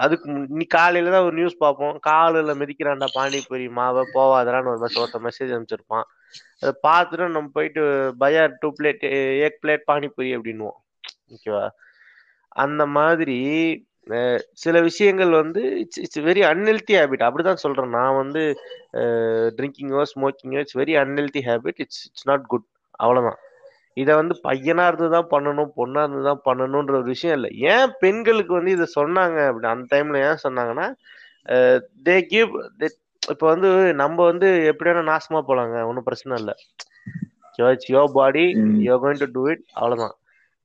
[0.03, 0.27] அதுக்கு
[0.59, 1.95] நீ காலையில தான் ஒரு நியூஸ் பார்ப்போம்.
[2.09, 6.07] காலையில மிதிக்கிறான்டா பானிபூரி மாவை போவாதடான்னு ஒரு மெசேஜ் ஒருத்தன் மெசேஜ் அனுப்பிச்சிருப்பான்.
[6.61, 7.83] அதை பார்த்துட்டு நம்ம போயிட்டு
[8.23, 9.05] பயா டூ பிளேட்
[9.45, 10.79] ஏக் பிளேட் பானிபூரி அப்படின்னுவோம்.
[11.35, 11.65] ஓகேவா?
[12.63, 13.39] அந்த மாதிரி
[14.63, 17.93] சில விஷயங்கள் வந்து it's it's very unhealthy habit அப்படிதான் சொல்றேன்.
[17.97, 18.41] நான் வந்து
[19.57, 22.67] ட்ரிங்கிங்கோ ஸ்மோக்கிங்கோ it's very unhealthy habit it's it's not good
[23.03, 23.39] அவ்வளவுதான்.
[24.01, 27.49] இதை வந்து பையனா இருந்து தான் பண்ணணும் பொண்ணா இருந்து தான் பண்ணணும்ன்ற ஒரு விஷயம் இல்லை.
[27.73, 30.87] ஏன் பெண்களுக்கு வந்து இதை சொன்னாங்க அப்படி அந்த டைம்ல ஏன் சொன்னாங்கன்னா
[32.07, 32.51] தே கிவ்
[33.33, 33.69] இப்போ வந்து
[34.01, 35.77] நம்ம வந்து எப்படி வேணா நாசமா போலாங்க.
[35.89, 36.55] ஒன்றும் பிரச்சனை இல்லை.
[37.73, 38.45] It's your body.
[38.85, 40.15] You going to do it அவ்வளவுதான்.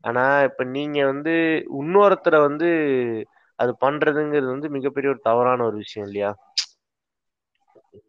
[0.04, 1.34] ஆனா இப்ப நீங்க வந்து
[1.78, 2.68] இன்னொருத்தரை வந்து
[3.58, 6.30] அது பண்றதுங்கிறது வந்து மிகப்பெரிய ஒரு தவறான ஒரு விஷயம் இல்லையா?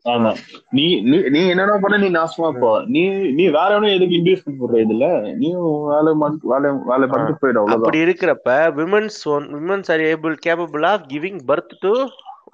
[0.05, 0.31] ஆமா.
[0.71, 1.97] நீ நீ நீ என்னடா பண்ண?
[1.97, 2.69] நீ நாசமா போ.
[2.87, 3.01] நீ
[3.37, 5.07] நீ வேற எவனும் எதுக்கு இன்வெஸ்ட்மெண்ட் போடுற இதுல?
[5.35, 6.11] நீயும் வேலை
[6.45, 7.75] வேலை வேலை பண்ணிட்டு போயிடு அவ்வளவுதான்.
[7.75, 8.49] அப்படி இருக்கிறப்ப
[8.79, 11.93] women's one women's are able capable of giving birth to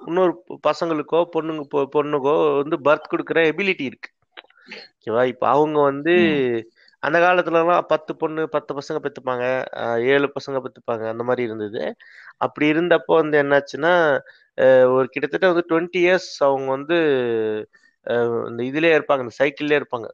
[0.06, 0.32] இன்னொரு
[0.66, 1.64] பசங்களுக்கோ பொண்ணுங்க
[1.96, 4.10] பொண்ணுக்கோ வந்து பர்த் கொடுக்குற எபிலிட்டி இருக்கு.
[4.94, 5.22] ஓகேவா?
[5.32, 6.14] இப்போ அவங்க வந்து
[7.02, 9.44] அந்த காலத்துலலாம் பத்து பொண்ணு பத்து பசங்க பெற்றுப்பாங்க
[10.14, 11.82] ஏழு பசங்க பெற்றுப்பாங்க அந்த மாதிரி இருந்தது.
[12.46, 13.92] அப்படி இருந்தப்போ வந்து என்னாச்சுன்னா
[14.96, 16.96] ஒரு கிட்டத்தட்ட வந்து டுவெண்ட்டி இயர்ஸ் அவங்க வந்து
[18.50, 19.24] இந்த இதுலேயே இருப்பாங்க.
[19.26, 20.08] இந்த சைக்கிள்லேயே இருப்பாங்க.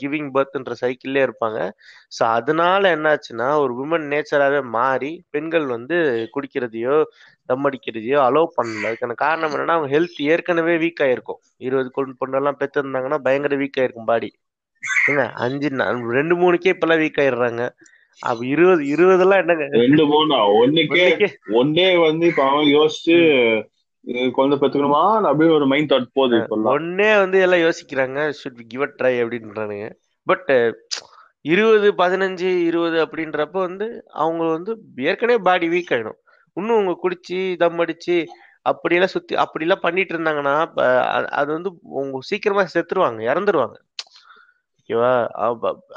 [0.00, 1.58] கிவிங் பர்த்ன்ற சைக்கிள்லே இருப்பாங்க.
[2.12, 5.96] ஸோ அதனால என்னாச்சுன்னா ஒரு உமன் நேச்சராகவே மாறி பெண்கள் வந்து
[6.34, 6.96] குடிக்கிறதையோ
[7.48, 8.88] தம் அடிக்கிறதையோ அலோவ் பண்ணல.
[8.90, 14.10] அதுக்கான காரணம் என்னன்னா அவங்க ஹெல்த் ஏற்கனவே வீக் ஆயிருக்கும் இருபது பொண்ணு பொண்ணெல்லாம் பெற்றிருந்தாங்கன்னா பயங்கர வீக் ஆயிருக்கும்
[14.12, 14.30] பாடி.
[15.08, 15.68] ஏங்க அஞ்சு
[16.18, 17.62] ரெண்டு மூணுக்கே இப்பெல்லாம் வீக் ஆயிடுறாங்க.
[18.20, 19.64] அப்ப இருபது இருபதெல்லாம் என்னங்க?
[19.82, 20.34] ரெண்டு மூணு?
[20.60, 21.06] ஒண்ணுக்கே
[21.60, 23.16] ஒன்னே வந்து இப்ப அவன் யோசிச்சு
[24.36, 25.02] குழந்தை பெத்துக்கணுமா?
[25.28, 26.38] அப்படின்னு ஒரு மைண்ட் தாட் போகுது
[26.74, 28.18] ஒன்னே வந்து எல்லாம் யோசிக்கிறாங்க.
[28.40, 29.86] ஷுட் கிவ் அ ட்ரை அப்படின்றானுங்க.
[30.26, 30.50] பட்
[31.44, 33.86] இருபது பதினஞ்சு இருபது அப்படின்றப்ப வந்து
[34.24, 34.72] அவங்க வந்து
[35.10, 36.18] ஏற்கனவே பாடி வீக் ஆயிடும்.
[36.56, 38.16] இன்னும் அவங்க குடிச்சு தம் அடிச்சு
[38.62, 40.54] அப்படியெல்லாம் சுத்தி அப்படிலாம் பண்ணிட்டு இருந்தாங்கன்னா
[41.40, 41.70] அது வந்து
[42.02, 43.76] உங்க சீக்கிரமா செத்துருவாங்க இறந்துருவாங்க.
[44.84, 45.12] ஓகேவா?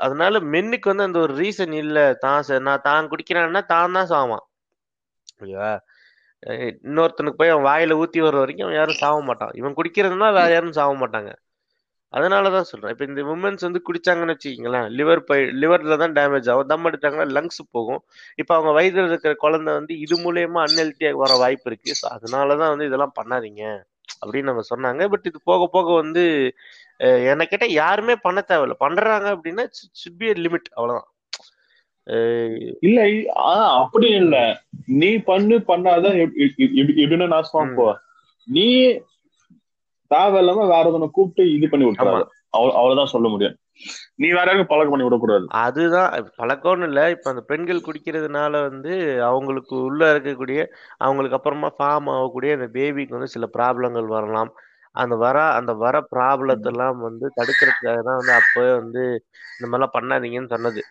[0.06, 1.97] அதனால மென்னுக்கு வந்து அந்த ஒரு ரீசன் இல்ல.
[2.26, 4.45] தான் நான் தான் குடிக்கிறான்னா தான் தான் சாவான்.
[5.41, 5.71] ஓகேவா?
[6.84, 9.54] இன்னொருத்தனுக்கு போய் அவன் வாயில ஊத்தி வர்ற வரைக்கும் அவன் யாரும் சாக மாட்டான்.
[9.60, 11.32] இவன் குடிக்கிறதுனா வேற யாரும் சாக மாட்டாங்க.
[12.13, 12.93] அதனாலதான் சொல்றேன்.
[12.95, 16.69] இப்ப இந்த உமன்ஸ் வந்து குடிச்சாங்கன்னு வச்சுக்கீங்களேன் லிவர் போய் லிவர்ல தான் டேமேஜ் ஆகும்.
[16.71, 18.02] தம் அடிச்சாங்கன்னா லங்ஸ் போகும்.
[18.41, 21.91] இப்ப அவங்க வயதில் இருக்கிற குழந்தை வந்து இது மூலயமா அன்ஹெல்த்தியாக வர வாய்ப்பு இருக்கு.
[22.02, 23.63] ஸோ அதனாலதான் வந்து இதெல்லாம் பண்ணாதீங்க.
[24.26, 25.08] அப்படின்னு நம்ம சொன்னாங்க.
[25.08, 26.54] பட் இது போக போக வந்து
[26.98, 28.72] என்னை கேட்டா யாருமே பண்ண தேவையில்ல.
[28.72, 31.12] பண்றாங்க அப்படின்னா சுட் பி லிமிட் அவ்வளவுதான்.
[32.80, 33.32] இல்ல
[33.63, 34.62] அப்படி இல்ல.
[34.86, 37.76] நீ பண்ணு பண்ணாத எப்- எப்- எப்- எப்படின்னா.
[37.76, 38.00] போ
[38.46, 38.86] நீ
[40.15, 42.28] தேவையில்லாம வேற ஒருத்தனை கூப்பிட்டு இது பண்ணி ஆமா.
[42.60, 43.56] விட்டுறாரு அவ்வளவுதான் சொல்ல முடியும்.
[44.15, 45.46] நீ வேற யாருக்கும் பழக்கம் பண்ணி விடக்கூடாது.
[45.65, 46.10] அதுதான்
[46.41, 47.04] பழக்கம்னு இல்லை.
[47.15, 48.93] இப்போ அந்த பெண்கள் குடிக்கிறதுனால வந்து
[49.30, 50.60] அவங்களுக்கு உள்ள இருக்கக்கூடிய
[50.98, 54.52] அவங்களுக்கு அப்புறமா ஃபார்ம் ஆகக்கூடிய அந்த பேபிக்கு வந்து சில ப்ராப்ளங்கள் வரலாம்.
[54.96, 59.04] அந்த வர அந்த வர ப்ராப்ளத்தெல்லாம் வந்து தடுக்கிறதுக்காக தான் வந்து அப்போவே வந்து
[59.58, 60.82] இந்த மாதிரிலாம் பண்ணாதீங்கன்னு சொன்னது.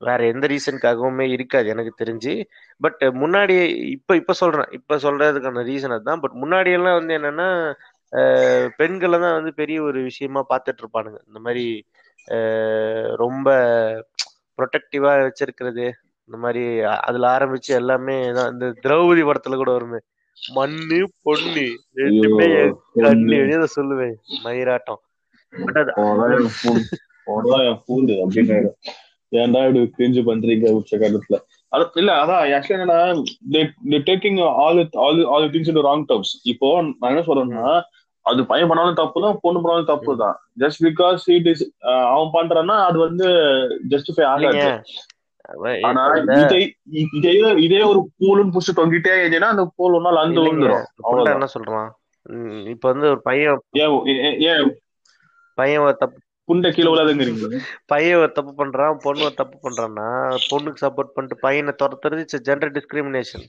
[0.00, 2.32] வேற எந்த ரீசனுக்காகவுமே இருக்காது எனக்கு தெரிஞ்சு.
[2.80, 3.54] பட் முன்னாடி
[3.96, 4.70] இப்போ இப்போ சொல்றேன்.
[4.70, 6.20] இப்போ சொல்றதுக்கான ரீசன் அதுதான்.
[6.20, 7.48] பட் முன்னாடி எல்லாம் வந்து என்னன்னா
[8.78, 11.18] பெண்களை தான் வந்து பெரிய ஒரு விஷயமா பார்த்துட்டு இருப்பானுங்க.
[11.28, 11.64] இந்த மாதிரி
[13.22, 13.48] ரொம்ப
[14.58, 15.86] ப்ரொடெக்டிவா வச்சிருக்கிறது.
[16.28, 16.62] இந்த மாதிரி
[17.06, 20.00] அதுல ஆரம்பிச்சு எல்லாமே தான் இந்த திரௌபதி படத்துல கூட வருமே.
[20.38, 21.66] மண்ணு பொண்ணு
[22.00, 22.48] ரெண்டுமே
[23.04, 23.36] கண்ணு.
[23.42, 24.16] வெளியே சொல்லுவேன்.
[24.46, 25.02] மயிராட்டம்.
[29.32, 31.38] ஏன்டா இப்படி கிரிஞ்சு பண்றீங்க உச்ச காலத்துல
[31.72, 32.98] அது இல்ல அதான் ஆக்சுவலி என்னன்னா
[34.08, 37.64] taking all all all things in wrong terms இப்போ நான் என்ன சொல்றேன்னா
[38.26, 41.64] அது பையன் பண்ணாலும் தப்பு தான் பொண்ணு பண்ணாலும் தப்பு தான் ஜஸ்ட் பிகாஸ் இட் இஸ்
[42.06, 43.26] அவன் பண்றான்னா அது வந்து
[43.92, 44.64] ஜஸ்டிஃபை ஆகாது.
[45.88, 46.02] ஆனா
[46.36, 46.60] இதே
[47.16, 47.32] இதே
[47.66, 51.90] இதே ஒரு பூலுன்னு புடிச்சு தொங்கிட்டே இருந்துச்சுன்னா அந்த பூல் ஒன்னால அந்து விழுந்துரும் என்ன சொல்றான்
[52.72, 53.60] இப்ப வந்து ஒரு பையன்
[54.48, 54.72] ஏன்
[55.58, 57.46] பையன் ஒரு தப்பு புண்டை கீழே விழாதுங்கிறீங்க.
[57.86, 60.08] பையன் ஒரு தப்பு பண்றான் பொண்ணு ஒரு தப்பு பண்றான்னா
[60.50, 63.46] பொண்ணுக்கு சப்போர்ட் பண்ணிட்டு பையனை துரத்துறது இட்ஸ் ஜெண்டர் டிஸ்கிரிமினேஷன்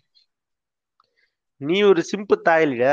[1.61, 2.87] நீ ஒரு சிம்பு தாயில்ல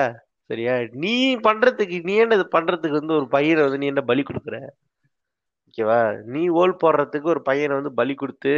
[0.50, 0.72] சரியா?
[1.02, 1.14] நீ
[1.46, 4.57] பண்றதுக்கு நீ என்ன இது பண்றதுக்கு வந்து ஒரு பையனை வந்து நீ என்ன பலி கொடுக்குற?
[5.68, 6.00] ஓகேவா?
[6.35, 8.52] நீ ஓல் போடுறதுக்கு ஒரு பையனை வந்து பலி கொடுத்து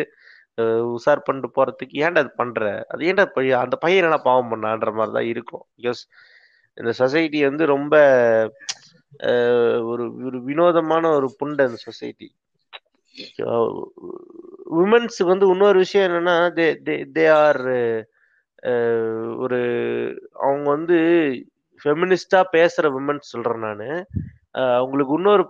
[0.96, 2.60] உசார் பண்ணிட்டு போறதுக்கு ஏன்டா அது பண்ற?
[2.92, 3.24] அது ஏன்டா
[3.64, 5.64] அந்த பையன் என்ன பாவம் பண்ணான்ற மாதிரி தான் இருக்கும்.
[5.76, 6.02] பிகாஸ்
[6.78, 7.94] இந்த சொசைட்டி வந்து ரொம்ப
[9.90, 12.28] ஒரு ஒரு வினோதமான ஒரு புண்டை அந்த சொசைட்டி
[14.80, 17.62] உமன்ஸ் வந்து இன்னொரு விஷயம் என்னன்னா தே தே தே ஆர்
[19.44, 19.60] ஒரு
[20.44, 20.98] அவங்க வந்து
[21.86, 23.88] ஃபெமினிஸ்டா பேசுற விமன்ஸ் சொல்றேன் நானு.
[24.76, 25.44] அவங்களுக்கு இன்னொரு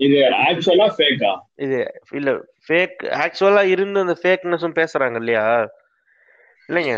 [0.00, 1.32] இது ஆக்சுவலா ஃபேக்கா
[1.64, 1.78] இது
[2.18, 2.30] இல்ல
[2.66, 5.44] ஃபேக் ஆக்சுவலா இருந்து அந்த ஃபேக்னஸும் பேசுறாங்க இல்லையா?
[6.68, 6.94] இல்லைங்க.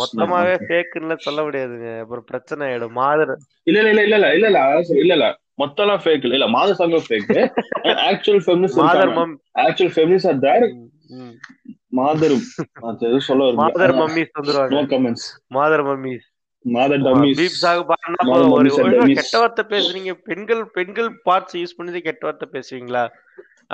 [0.00, 1.88] மொத்தமாவே ஃபேக்னு சொல்ல முடியாதுங்க.
[2.02, 2.96] அப்புறம் பிரச்சனை ஆயிடும்.
[3.00, 3.34] மாதர்
[3.66, 4.60] இல்ல இல்ல இல்ல இல்ல இல்ல இல்ல
[4.96, 5.26] இல்ல இல்ல.
[5.60, 6.46] மொத்தம் ஃபேக் இல்ல.
[6.56, 7.28] மாதர் சங்கம் fake
[8.08, 10.66] actual feminist matter mum actual feminist are their
[11.98, 12.34] matter
[12.88, 14.74] அது சொல்ல மாதர் மம்மிஸ் வந்துருவாங்க.
[14.74, 16.28] நோ கமெண்ட்ஸ் மாதர் மம்மிஸ்
[18.56, 20.12] ஒரு கெட்ட வார்த்தை பேசுறீங்க.
[20.28, 23.04] பெண்கள் பெண்கள் பார்ட்ஸ் யூஸ் பண்ணி கெட்ட வார்த்தை பேசுவீங்களா?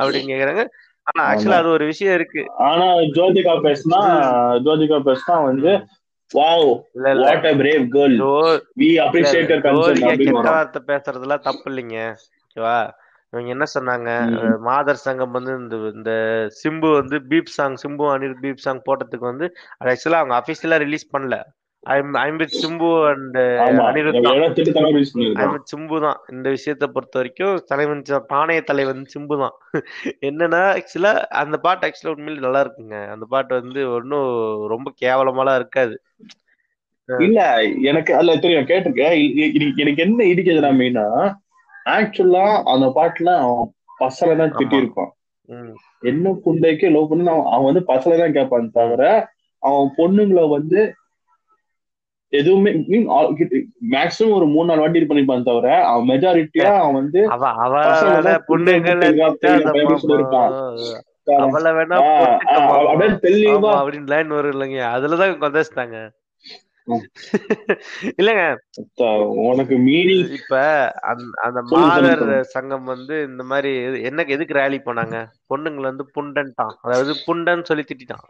[0.01, 0.65] அப்படின்னு கேக்குறாங்க.
[1.07, 2.43] ஆனா ஆக்சுவலா அது ஒரு விஷயம் இருக்கு.
[2.69, 4.01] ஆனா ஜோதிகா பேசினா
[4.67, 5.73] ஜோதிகா பேசினா வந்து
[6.31, 6.67] wow
[7.23, 8.17] what brave girl
[8.79, 11.99] we appreciate your concern கெட்ட வார்த்தை பேசுறதுலாம் தப்பு இல்லைங்க.
[12.47, 12.79] ஓகேவா?
[13.33, 14.11] இவங்க என்ன சொன்னாங்க?
[14.67, 16.13] மாதர் சங்கம் வந்து இந்த இந்த
[16.61, 19.47] சிம்பு வந்து beep song Simbu Anil beep song போட்டதுக்கு வந்து
[19.79, 21.37] அது ஆக்சுவலா அவங்க அபிஷியலா ரிலீஸ் பண்ணல.
[21.87, 23.37] I'm I'm with Simbu and
[23.87, 24.17] Anirudh
[25.73, 26.19] Simbu தான்.
[26.33, 29.55] இந்த விஷயத்த பொறுத்த வரைக்கும் தலைவன் பானைய தலைவன் சிம்பு தான்.
[30.29, 31.13] என்னன்னா ஆக்சுவலா
[31.43, 32.99] அந்த பாட்டு ஆக்சுவலா உண்மையில நல்லா இருக்குங்க.
[33.15, 34.29] அந்த பாட்டு வந்து ஒன்னும்
[34.75, 35.97] ரொம்ப கேவலமாலாம் இருக்காது.
[37.09, 37.41] இல்ல
[37.91, 39.17] எனக்கு அதுல தெரியும் கேட்டிருக்கேன்.
[39.83, 41.07] எனக்கு என்ன இடிக்குதுன்னா மெயினா
[41.97, 45.13] ஆக்சுவலா அந்த பாட்டுல அவன் பசல தான் திட்டிருப்பான்.
[46.11, 49.03] என்ன புண்டைக்கு லவ் பண்ணு அவன் வந்து பசல தான் கேட்பான் தவிர
[49.63, 50.81] அவன் பொண்ணுங்களை வந்து
[52.33, 52.71] எதுவுமே
[53.93, 57.21] மேக்ஸிமம் ஒரு மூணு நாலு வாட்டி பண்ணிருப்பான் தவிர அவன் மெஜாரிட்டியா அவன் வந்து
[61.39, 61.97] அவளை வேணா
[63.73, 65.99] அப்படின்னு லைன் வரும் இல்லைங்க அதுலதான் கொந்தாச்சிட்டாங்க
[68.21, 68.45] இல்லங்க.
[69.49, 70.61] உனக்கு மீறி இப்ப
[71.47, 72.25] அந்த மாதர்
[72.55, 73.73] சங்கம் வந்து இந்த மாதிரி
[74.11, 75.17] என்ன எதுக்கு ரேலி போனாங்க?
[75.53, 76.75] பொண்ணுங்களை வந்து புண்டன்ட்டான்.
[76.85, 78.25] அதாவது புண்டன் சொல்லி திட்டான்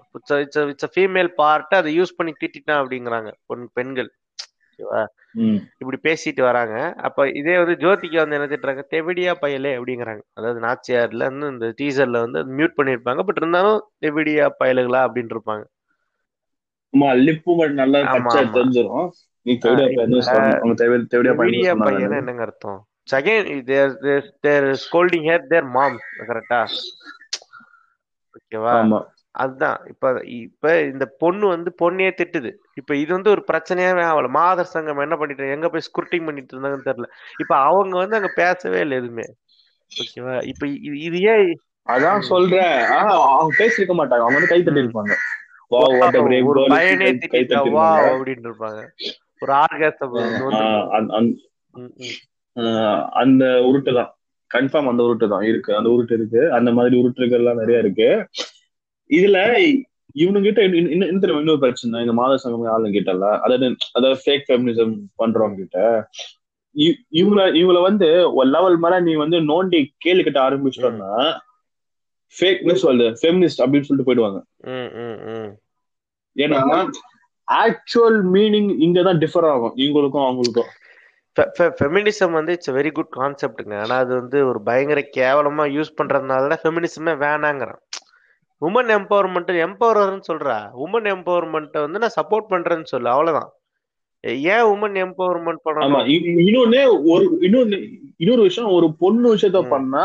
[0.72, 4.10] இட்ஸ் ஃபீமேல் பார்ட் அதை யூஸ் பண்ணி திட்டான் அப்படிங்கிறாங்க பொன் பெண்கள்.
[5.80, 6.74] இப்படி பேசிட்டு வராங்க.
[7.06, 8.82] அப்ப இதே வந்து ஜோதிக்கு வந்து என்ன திட்டுறாங்க?
[8.92, 10.22] தெவிடியா பயலே அப்படிங்கிறாங்க.
[10.38, 13.22] அதாவது நாச்சியார்ல இருந்து இந்த டீசர்ல வந்து மியூட் பண்ணிருப்பாங்க.
[13.28, 15.64] பட் இருந்தாலும் தெவிடியா பயலுகளா அப்படின்னு இருப்பாங்க.
[16.94, 19.08] ஆமா லிப்பு நல்லா பச்சை தெரிஞ்சிரும்.
[19.46, 19.52] நீ
[21.26, 22.80] தெவிடியா பையன் என்னங்க அர்த்தம்?
[23.12, 23.94] Second they're
[24.40, 26.60] they're scolding her their mom கரெக்டா
[28.38, 28.74] ஓகேவா?
[29.34, 29.78] அதுதான்.
[29.88, 30.06] இப்ப
[30.38, 32.50] இப்ப இந்த பொண்ணு வந்து பொண்ணே திட்டுது.
[32.74, 34.28] இப்ப இது வந்து ஒரு பிரச்சனையாவே ஆகல.
[34.36, 37.08] மாதர் சங்கம் என்ன பண்ணிட்டு எங்க போய் ஸ்குர்ட்டிங் பண்ணிட்டு இருந்தாங்கன்னு தெரியல.
[37.38, 39.26] இப்ப அவங்க வந்து அங்க பேசவே இல்லை எதுவுமே.
[39.92, 40.34] ஓகேவா?
[40.44, 40.64] இப்ப
[41.06, 41.46] இது ஏன்
[41.86, 42.74] அதான் சொல்றேன்.
[43.30, 44.24] அவங்க பேசிருக்க மாட்டாங்க.
[44.24, 45.12] அவங்க வந்து கை தட்டி இருப்பாங்க
[46.72, 47.08] பயனே
[47.76, 48.80] வா அப்படின்னு இருப்பாங்க.
[49.42, 50.14] ஒரு ஆர்காசம்
[53.22, 54.10] அந்த உருட்டு தான்.
[54.50, 55.44] கன்ஃபார்ம் அந்த உருட்டு தான்.
[55.50, 55.70] இருக்கு.
[55.78, 56.40] அந்த உருட்டு இருக்கு.
[56.58, 58.08] அந்த மாதிரி உருட்டுகள் எல்லாம் நிறைய இருக்கு.
[59.10, 59.38] இதுல
[60.16, 61.42] இவனுங்கிட்ட இன்னும் தெரியும்?
[61.42, 65.78] இன்னொரு பிரச்சனை இந்த மாத சங்கம் ஆளுங்க கிட்டல அதாவது அதாவது ஃபேக் ஃபெமினிசம் பண்றவங்க கிட்ட
[67.16, 71.12] இவங்கள இவங்கள வந்து ஒரு லெவல் மேல நீ வந்து நோண்டி கேள்வி கிட்ட ஆரம்பிச்சிட்டோம்னா
[72.36, 73.14] ஃபேக்னஸ் சொல்லுது.
[73.20, 74.38] ஃபெமினிஸ்ட் அப்படின்னு சொல்லிட்டு போயிடுவாங்க.
[76.36, 76.58] ஏன்னா
[77.48, 79.76] ஆக்சுவல் மீனிங் இங்கதான் டிஃபர் ஆகும்.
[79.76, 80.70] இவங்களுக்கும் அவங்களுக்கும்.
[81.78, 86.62] ஃபெமினிசம் வந்து இட்ஸ் வெரி குட் கான்செப்ட்டுங்க ஆனா அது வந்து ஒரு பயங்கர கேவலமா யூஸ் பண்றதுனால தான்
[86.62, 87.82] ஃபெமினிசமே வேணாங்கிறான்.
[88.60, 90.56] உமன் எம்பவர்மெண்ட் எம்பவர்னு சொல்றா.
[90.84, 93.08] உமன் எம்பவர்மெண்ட்டை வந்து நான் சப்போர்ட் பண்றேன்னு சொல்லு.
[93.08, 93.50] அவ்வளவுதான்.
[94.24, 96.08] ஏன் உமன் எம்பவர்மெண்ட் பண்ணணும்?
[96.38, 96.80] இன்னொன்னு
[97.12, 97.78] ஒரு இன்னொன்னு
[98.16, 100.04] இன்னொரு விஷயம் ஒரு பொண்ணு விஷயத்த பண்ணா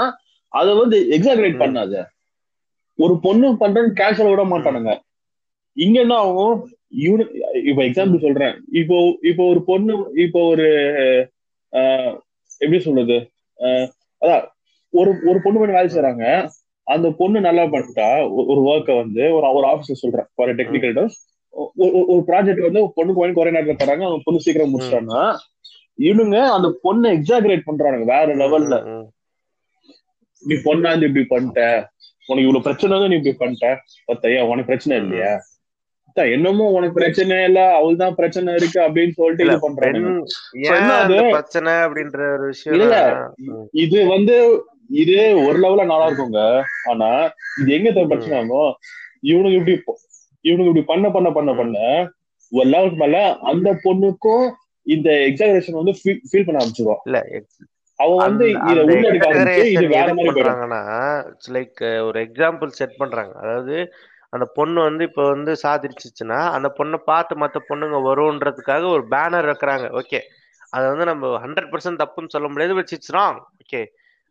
[0.60, 1.94] அத வந்து எக்ஸாகரேட் பண்ணாத.
[3.00, 4.92] ஒரு பொண்ணு பண்றேன்னு கேஷுவல் விட மாட்டானுங்க.
[5.78, 6.56] இங்க என்ன ஆகும்?
[7.70, 8.56] இப்ப எக்ஸாம்பிள் சொல்றேன்.
[8.82, 8.98] இப்போ
[9.30, 9.94] இப்போ ஒரு பொண்ணு
[10.26, 10.68] இப்போ ஒரு
[12.62, 13.18] எப்படி சொல்றது?
[14.22, 14.44] அதான்
[14.94, 16.26] ஒரு ஒரு பொண்ணு பண்ணி வேலை செய்யறாங்க
[16.88, 18.08] அந்த பொண்ணு நல்லா பண்ணிட்டா
[18.52, 20.28] ஒரு ஒர்க்கை வந்து ஒரு ஒரு ஆபீசர் சொல்றேன்.
[20.36, 21.10] ஃபார் டெக்னிக்கல்
[22.12, 25.24] ஒரு ப்ராஜெக்ட் வந்து பொண்ணுக்கு வாங்கி குறை நேரத்துல தராங்க அவங்க பொண்ணு சீக்கிரம் முடிச்சிட்டாங்கன்னா
[26.08, 28.78] இவனுங்க அந்த பொண்ணை எக்ஸாகரேட் பண்றானுங்க வேற லெவல்ல
[30.44, 31.62] நீ பொண்ணாந்து இப்படி பண்ணிட்ட.
[32.30, 33.68] உனக்கு இவ்வளவு பிரச்சனை வந்து நீ இப்படி பண்ணிட்ட.
[34.10, 35.34] பத்தையா உனக்கு பிரச்சனை இல்லையா?
[36.18, 40.00] என்னமோ உனக்கு பிரச்சனை இல்ல அவள்தான் பிரச்சனை இருக்கு அப்படின்னு சொல்லிட்டு இல்ல இது பண்றாங்க.
[40.00, 41.32] பெண் So, ஏன் என்ன அந்த அது?
[41.36, 42.98] பிரச்சனை அப்படின்ற ஒரு விஷயம் இல்ல.
[43.84, 44.36] இது வந்து
[45.02, 46.42] இது ஒரு லெவல்ல நல்லா இருக்குங்க.
[46.92, 47.10] ஆனா
[47.62, 48.72] இது எங்க பிரச்சனை ஆகும்?
[49.32, 49.76] இவனுக்கு இப்படி
[50.46, 51.78] இவனுக்கு இப்படி பண்ண பண்ண பண்ண பண்ண
[52.52, 53.18] ஒரு லெவலுக்கு மேல
[53.52, 54.46] அந்த பொண்ணுக்கும்
[54.88, 55.94] இந்த எக்ஸாகரேஷன் வந்து
[56.30, 57.20] ஃபீல் பண்ண ஆரம்பிச்சிருவான் இல்ல
[61.56, 63.34] லைக் ஒரு எக்ஸாம்பிள் செட் பண்றாங்க.
[63.44, 63.76] அதாவது
[64.34, 69.88] அந்த பொண்ணு வந்து இப்ப வந்து சாதிச்சுச்சுன்னா அந்த பொண்ணை பார்த்து மத்த பொண்ணுங்க வரும்ன்றதுக்காக ஒரு பேனர் வைக்கிறாங்க.
[70.02, 70.22] ஓகே
[70.74, 73.82] அது வந்து நம்ம ஹண்ட்ரட் பர்சன்ட் தப்புன்னு சொல்ல முடியாது பட் இட்ஸ் ராங் ஓகே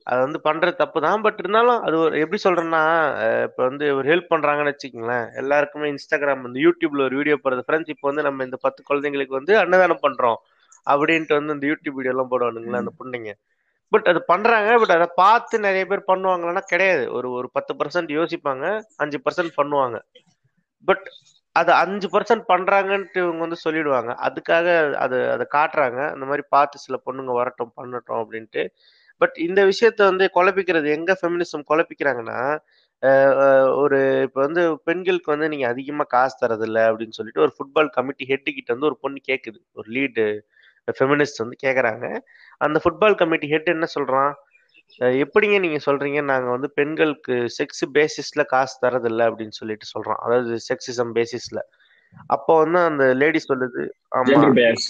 [0.06, 1.20] அது வந்து பண்றது தப்பு தான்.
[1.24, 2.80] பட் இருந்தாலும் அது ஒரு எப்படி சொல்றேன்னா
[3.48, 5.26] இப்ப வந்து ஒரு ஹெல்ப் பண்றாங்கன்னு வச்சுக்கோங்களேன்.
[5.42, 7.64] எல்லாருக்குமே இன்ஸ்டாகிராம் வந்து யூடியூப்ல ஒரு வீடியோ போடுறது.
[7.66, 10.40] ஃப்ரெண்ட்ஸ் இப்போ வந்து நம்ம இந்த பத்து குழந்தைங்களுக்கு வந்து அன்னதானம் பண்றோம்.
[10.86, 13.32] அப்படின்ட்டு வந்து இந்த யூடியூப் வீடியோ எல்லாம் போடுவானுங்களா அந்த பொண்ணுங்க.
[13.92, 17.04] பட் அது பண்றாங்க பட் அதை பார்த்து நிறைய பேர் பண்ணுவாங்களான்னா கிடையாது.
[17.16, 18.64] ஒரு ஒரு பத்து பர்சன்ட் யோசிப்பாங்க
[19.04, 19.98] அஞ்சு பர்சன்ட் பண்ணுவாங்க.
[20.88, 21.06] பட்
[21.56, 24.10] அது அஞ்சு பர்சன்ட் பண்றாங்கன்ட்டு இவங்க வந்து சொல்லிடுவாங்க.
[24.26, 24.66] அதுக்காக
[25.04, 25.98] அது அதை காட்டுறாங்க.
[26.14, 28.62] அந்த மாதிரி பார்த்து சில பொண்ணுங்க வரட்டும் பண்ணட்டும் அப்படின்ட்டு.
[29.20, 32.38] பட் இந்த விஷயத்த வந்து குழப்பிக்கிறது எங்க ஃபெமினிசம் குழப்பிக்கிறாங்கன்னா
[33.82, 38.50] ஒரு இப்போ வந்து பெண்களுக்கு வந்து நீங்க அதிகமா காசு தரதில்ல அப்படின்னு சொல்லிட்டு ஒரு ஃபுட்பால் கமிட்டி ஹெட்
[38.56, 39.58] கிட்ட வந்து ஒரு பொண்ணு கேக்குது.
[39.78, 40.26] ஒரு லீடு
[40.88, 42.06] ஃபெமினிஸ்ட் வந்து கேக்குறாங்க.
[42.56, 44.32] அந்த ஃபுட்பால் கமிட்டி ஹெட் என்ன சொல்றான்?
[45.00, 46.22] அஹ் எப்படிங்க நீங்க சொல்றீங்க?
[46.22, 51.60] நாங்க வந்து பெண்களுக்கு செக்ஸ் பேசிஸ்ல காசு தரதில்ல அப்படின்னு சொல்லிட்டு சொல்றோம் அதாவது செக்ஸிசம் பேசிஸ்ல
[52.26, 53.82] அப்போ வந்து அந்த லேடி சொல்லுது
[54.16, 54.26] ஆமா.
[54.26, 54.86] Gender base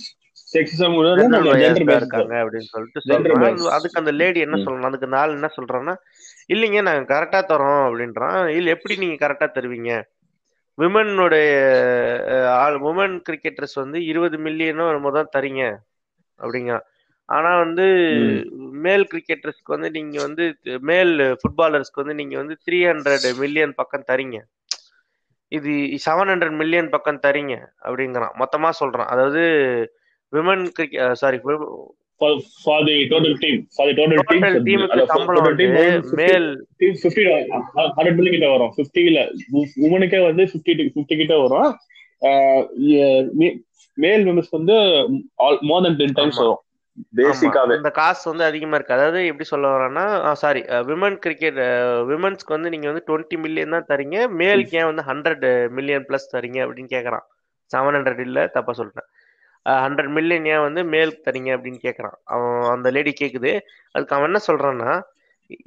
[0.55, 3.68] sexism gender gender பயாஸ்டா base இருக்காங்க அப்படின்னு சொல்லிட்டு சொல்றான்.
[3.68, 4.57] அதுக்கு அந்த லேடி என்ன.
[4.57, 5.94] சொல்லணும் அதுக்கு நாள் என்ன சொல்றான்னா
[6.48, 8.46] இல்லைங்க நாங்க கரெக்டா தரோம் அப்படின்றான்.
[8.48, 9.92] இல்ல எப்படி நீங்க கரெக்டா தருவீங்க?
[10.83, 11.51] விமனுடைய
[12.62, 15.62] ஆள் உமன் கிரிக்கெட்டர்ஸ் வந்து இருபது மில்லியனோ என்னமோ தான் தரீங்க
[16.40, 16.73] அப்படிங்க.
[17.29, 17.85] ஆனா வந்து
[18.87, 20.45] மேல் கிரிக்கெட்டர்ஸ்க்கு வந்து நீங்க வந்து
[20.90, 24.38] மேல் ஃபுட்பாலர்ஸ்க்கு வந்து நீங்க வந்து த்ரீ ஹண்ட்ரட் மில்லியன் பக்கம் தரீங்க.
[25.59, 25.73] இது
[26.07, 27.55] செவன் ஹண்ட்ரட் மில்லியன் பக்கம் தரீங்க
[27.87, 28.35] அப்படிங்கிறான்.
[28.42, 29.11] மொத்தமா சொல்றான்.
[29.14, 29.42] அதாவது
[30.33, 31.38] women cricket sorry
[32.23, 32.33] for
[32.65, 33.57] for the total team.
[33.77, 35.65] For the total team total டீமுக்கு சம்பளம் வந்து
[36.21, 36.49] மேல்
[37.03, 37.25] ஃபிஃப்டி
[37.97, 38.73] ஹண்ட்ரட் மில்லி கிட்ட வரும்.
[38.77, 39.23] ஃபிஃப்டில
[39.87, 41.71] உமனுக்கே வந்து ஃபிஃப்டி ஃபிஃப்டி கிட்ட வரும்.
[44.05, 44.77] மேல் மெம்பர்ஸ் வந்து
[45.71, 46.45] மோர் தென் டென் டைம்ஸ் ஆமா.
[46.45, 46.61] வரும்.
[47.19, 48.97] பேசிக்காவே இந்த காசு வந்து அதிகமா இருக்கு.
[48.97, 50.05] அதாவது எப்படி சொல்ல வரேன்னா
[50.43, 51.61] சாரி விமன் கிரிக்கெட்
[52.11, 54.17] விமன்ஸ்க்கு வந்து நீங்க வந்து டுவெண்ட்டி மில்லியன் தான் தரீங்க.
[54.41, 55.47] மேலுக்கு ஏன் வந்து ஹண்ட்ரட்
[55.79, 57.25] மில்லியன் பிளஸ் தரீங்க அப்படின்னு கேக்குறான்.
[57.75, 59.09] செவன் ஹண்ட்ரட் இல்ல தப்பா சொல்லிட்டேன்.
[59.66, 63.53] ஹண்ட்ரட் மில்லியன் ஏன் வந்து மேலுக்கு தரீங்க அப்படின்னு கேட்குறான் அவன் அந்த லேடி கேட்குது
[63.94, 64.92] அதுக்கு அவன் என்ன சொல்கிறான்னா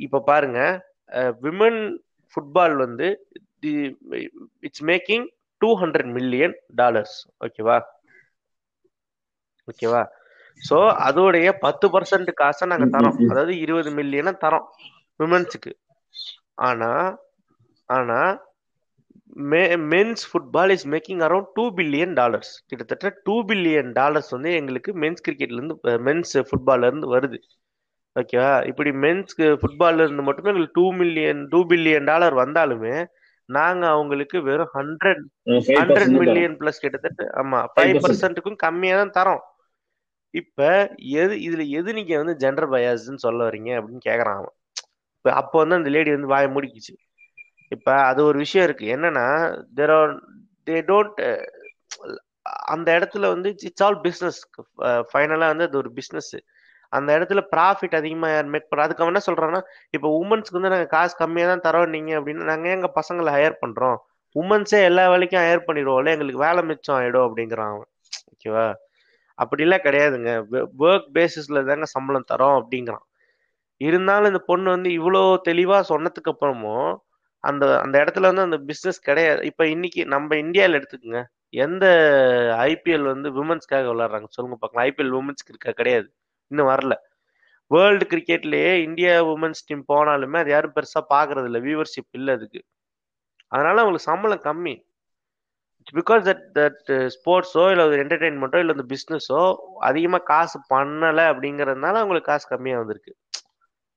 [0.05, 0.59] இப்போ பாருங்க
[1.45, 1.79] விமன்
[2.37, 3.07] ஃபுட்பால் வந்து
[4.67, 5.25] it's making
[5.61, 7.77] two hundred million dollars ஓகேவா?
[9.67, 10.01] ஓகேவா?
[10.61, 10.77] ஸோ
[11.07, 13.17] அதோடைய பத்து பர்சன்ட் காசை நாங்கள் தரோம்.
[13.31, 14.67] அதாவது இருபது மில்லியனை தரோம்
[15.19, 15.71] விமன்ஸுக்கு
[16.67, 17.07] ஆனால்
[17.89, 18.33] ஆனால்
[19.35, 19.61] ஆனா
[19.93, 25.25] men's football is making around two billion dollars கிட்டத்தட்ட டூ பில்லியன் டாலர்ஸ் வந்து எங்களுக்கு மென்ஸ்
[25.25, 25.75] கிரிக்கெட்ல இருந்து
[26.07, 27.39] மென்ஸ் ஃபுட்பால்ல இருந்து வருது.
[28.15, 32.95] ஓகேவா இப்படி மென்ஸ்க்கு ஃபுட்பால்ல இருந்து மட்டுமே எங்களுக்கு two million two billion dollar வந்தாலுமே
[33.49, 35.23] நாங்க அவங்களுக்கு வெறும் ஹண்ட்ரட்
[35.79, 38.03] ஹண்ட்ரட் மில்லியன் பிளஸ் கிட்டத்தட்ட ஆமா ஃபைவ் 5%.
[38.05, 39.43] பர்சன்ட்டுக்கும் கம்மியா தான் தரோம்.
[40.33, 40.61] இப்ப
[41.21, 44.55] எது இதுல எது நீங்க வந்து ஜெண்டர் பயாஸ்ன்னு சொல்ல வரீங்க அப்படின்னு கேக்குறான் அவன்.
[45.17, 46.95] இப்ப அப்போ வந்து அந்த லேடி வந்து வாய மூடிக்குச்சு.
[47.71, 48.85] இப்ப அது ஒரு விஷயம் இருக்கு.
[48.95, 49.25] என்னன்னா
[49.77, 50.13] தேர் ஆர்
[50.67, 51.21] தே டோன்ட்
[52.73, 54.39] அந்த இடத்துல வந்து இட்ஸ் ஆல் பிஸ்னஸ்
[55.11, 56.35] ஃபைனலா வந்து அது ஒரு பிஸ்னஸ்
[56.93, 59.61] அந்த இடத்துல ப்ராஃபிட் அதிகமாக யார் மேக் பண்ணுறோம் அதுக்கு அவன் என்ன சொல்கிறோன்னா
[59.95, 63.97] இப்போ உமன்ஸ்க்கு வந்து நாங்கள் காசு கம்மியாக தான் தரோம் நீங்கள் அப்படின்னு நாங்கள் எங்கள் பசங்களை ஹையர் பண்ணுறோம்
[64.35, 67.89] உமன்ஸே எல்லா வேலைக்கும் ஹையர் பண்ணிடுவோம்ல எங்களுக்கு வேலை மிச்சம் ஆகிடும் அப்படிங்கிறான் அவன்.
[68.33, 68.65] ஓகேவா?
[69.37, 70.31] அப்படிலாம் கிடையாதுங்க.
[70.85, 73.05] ஒர்க் பேசிஸில் தாங்க சம்பளம் தரோம் அப்படிங்கிறான்.
[73.81, 76.89] இருந்தாலும் இந்த பொண்ணு வந்து இவ்வளோ தெளிவாக சொன்னதுக்கு அப்புறமும்
[77.45, 79.41] அந்த அந்த இடத்துல வந்து அந்த பிஸ்னஸ் கிடையாது.
[79.45, 81.21] இப்ப இன்னைக்கு நம்ம இந்தியால எடுத்துக்கோங்க.
[81.63, 81.85] எந்த
[82.65, 84.29] ஐபிஎல் வந்து விமன்ஸ்க்காக விளையாடுறாங்க?
[84.29, 84.85] சொல்லுங்க பார்க்கலாம்.
[84.87, 85.71] ஐபிஎல் உமன்ஸ்க்கு இருக்கா?
[85.71, 86.07] கிடையாது.
[86.51, 86.95] இன்னும் வரல.
[87.71, 92.61] வேர்ல்டு கிரிக்கெட்லயே இந்தியா உமன்ஸ் டீம் போனாலுமே அது யாரும் பெருசா பாக்குறது இல்லை வியூவர்ஷிப் இல்ல அதுக்கு.
[93.51, 94.75] அதனால அவங்களுக்கு சம்பளம் கம்மி.
[95.93, 96.83] பிகாஸ் தட் தட்
[97.15, 99.41] ஸ்போர்ட்ஸோ இல்லை ஒரு என்டர்டெயின்மெண்ட்டோ இல்லை இந்த பிஸ்னஸோ
[99.81, 103.13] அதிகமாக காசு பண்ணலை அப்படிங்கிறதுனால அவங்களுக்கு காசு கம்மியாக வந்திருக்கு.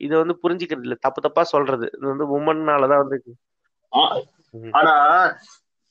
[0.06, 1.86] இதை வந்து புரிஞ்சுக்கிறது இல்லை தப்பு தப்பா சொல்றது.
[1.96, 3.36] இது வந்து உமன்னால தான் வந்து
[4.78, 4.94] ஆனா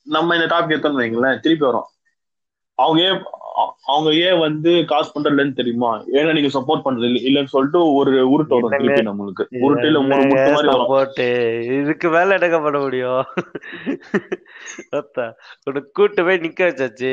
[0.06, 1.88] நம்ம இந்த டாபிக் எடுத்தோம்னு வைங்களேன் திருப்பி வரோம்.
[2.78, 3.20] அவங்க ஏன்
[3.92, 5.90] அவங்க ஏன் வந்து காசு பண்றதுலன்னு தெரியுமா?
[6.18, 9.44] ஏன்னா நீங்க சப்போர்ட் பண்றது இல்ல இல்லன்னு சொல்லிட்டு ஒரு உருட்டு வரும் திருப்பி நம்மளுக்கு.
[9.64, 10.84] உருட்டுல ஒரு முட்டு மாதிரி வரும்.
[10.84, 11.22] சப்போர்ட்
[11.78, 13.24] இதுக்கு மேல பண்ண முடியும்?
[15.68, 17.12] உனக்கு கூட்டு போய் நிக்க வச்சாச்சு.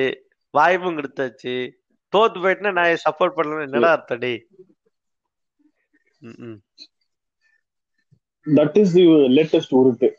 [0.53, 1.55] வாய்ப்பும் கொடுத்தாச்சு
[2.13, 4.27] தோத்து போயிட்டுனா நான் சப்போர்ட் பண்ணலன்னு என்னடா அர்த்தம்.
[8.47, 9.03] தட் இஸ் தி
[9.35, 10.09] லேட்டஸ்ட் உருட்டு.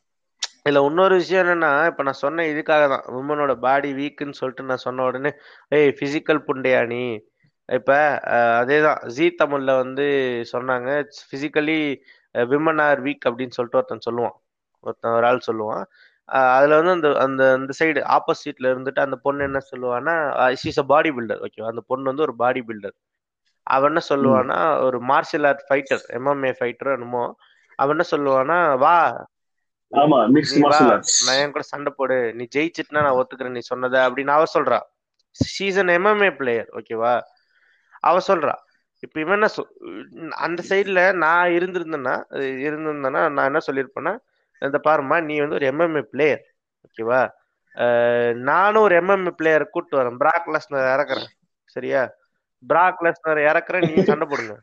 [0.60, 3.04] இதுல இன்னொரு விஷயம் என்னன்னா இப்ப நான் சொன்ன இதுக்காக தான்.
[3.18, 5.30] உமனோட பாடி வீக்குன்னு சொல்லிட்டு நான் சொன்ன உடனே
[5.72, 7.02] ஏய் பிசிக்கல் புண்டையா நீ?
[7.68, 7.90] இப்ப
[8.58, 9.00] அதேதான்.
[9.14, 10.04] ஜீ தமிழ்ல வந்து
[10.52, 10.88] சொன்னாங்க
[11.30, 11.78] பிசிக்கலி
[12.34, 14.36] விமன் ஆர் வீக் அப்படின்னு சொல்லிட்டு ஒருத்தன் சொல்லுவான்.
[14.84, 15.84] ஒருத்தன் ஒரு ஆள் சொல்லுவான்.
[16.54, 20.14] அதுல வந்து அந்த அந்த அந்த சைடு ஆப்போசிட்ல இருந்துட்டு அந்த பொண்ணு என்ன சொல்லுவான்னா
[20.64, 22.96] இஸ் அ பாடி பில்டர் ஓகேவா அந்த பொண்ணு வந்து ஒரு பாடி பில்டர்
[23.74, 27.24] அவன் என்ன சொல்லுவான்னா ஒரு martial art fighter MMA fighter என்னமோ
[27.78, 28.98] அவன் என்ன சொல்லுவான்னா வா
[31.26, 32.16] நான் என் கூட சண்டை போடு.
[32.38, 34.78] நீ ஜெயிச்சிட்டுனா நான் ஒத்துக்கிறேன் நீ சொன்னதை அப்படின்னு அவ சொல்றா.
[35.54, 37.14] சீசன் எம்எம்ஏ பிளேயர் ஓகேவா
[38.08, 38.54] அவ சொல்றா.
[39.04, 39.48] இப்ப இவன் என்ன
[40.46, 42.14] அந்த சைடுல நான் இருந்திருந்தேன்னா
[42.66, 44.14] இருந்திருந்தேன்னா நான் என்ன சொல்லியிருப்பேன்னா
[44.62, 46.42] இந்த பாரும்மா நீ வந்து ஒரு எம்எம்ஏ பிளேயர்
[46.86, 47.22] ஓகேவா
[48.48, 50.18] நானும் ஒரு எம்எம்ஏ பிளேயர் கூட்டு வரேன்.
[50.22, 51.30] பிராக் லெஸ்னர் இறக்குறேன்.
[51.76, 52.02] சரியா?
[52.70, 54.54] பிராக் லெஸ்னர் இறக்குறேன் நீ சண்டை போடுங்க.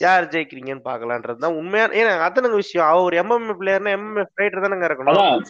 [0.00, 2.88] யார் ஜெயிக்கிறீங்கன்னு பாக்கலான்றது தான் உண்மையான ஏன்னா அத்தனை விஷயம்.
[2.90, 5.44] அவ ஒரு எம்எம்ஏ பிளேயர்னா எம்எம்ஏ ஃபைட்டர் தானங்க இருக்கணும்.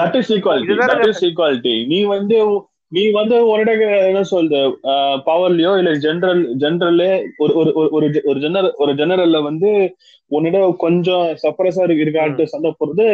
[0.00, 2.38] That is equality that is equality நீ வந்து
[2.92, 3.72] நீ வந்து உன்னிட
[4.10, 4.60] என்ன சொல்றது
[5.28, 7.10] பவர்லயோ இல்ல ஜெனரல் ஜெனரல்லே
[7.42, 9.70] ஒரு ஒரு ஒரு ஒரு ஜெனரல் ஒரு ஜெனரல்ல வந்து
[10.30, 11.84] உன்னிட கொஞ்சம் சப்ரஸா.
[12.02, 13.06] இருக்கான்ட்டு சண்டை போடுறது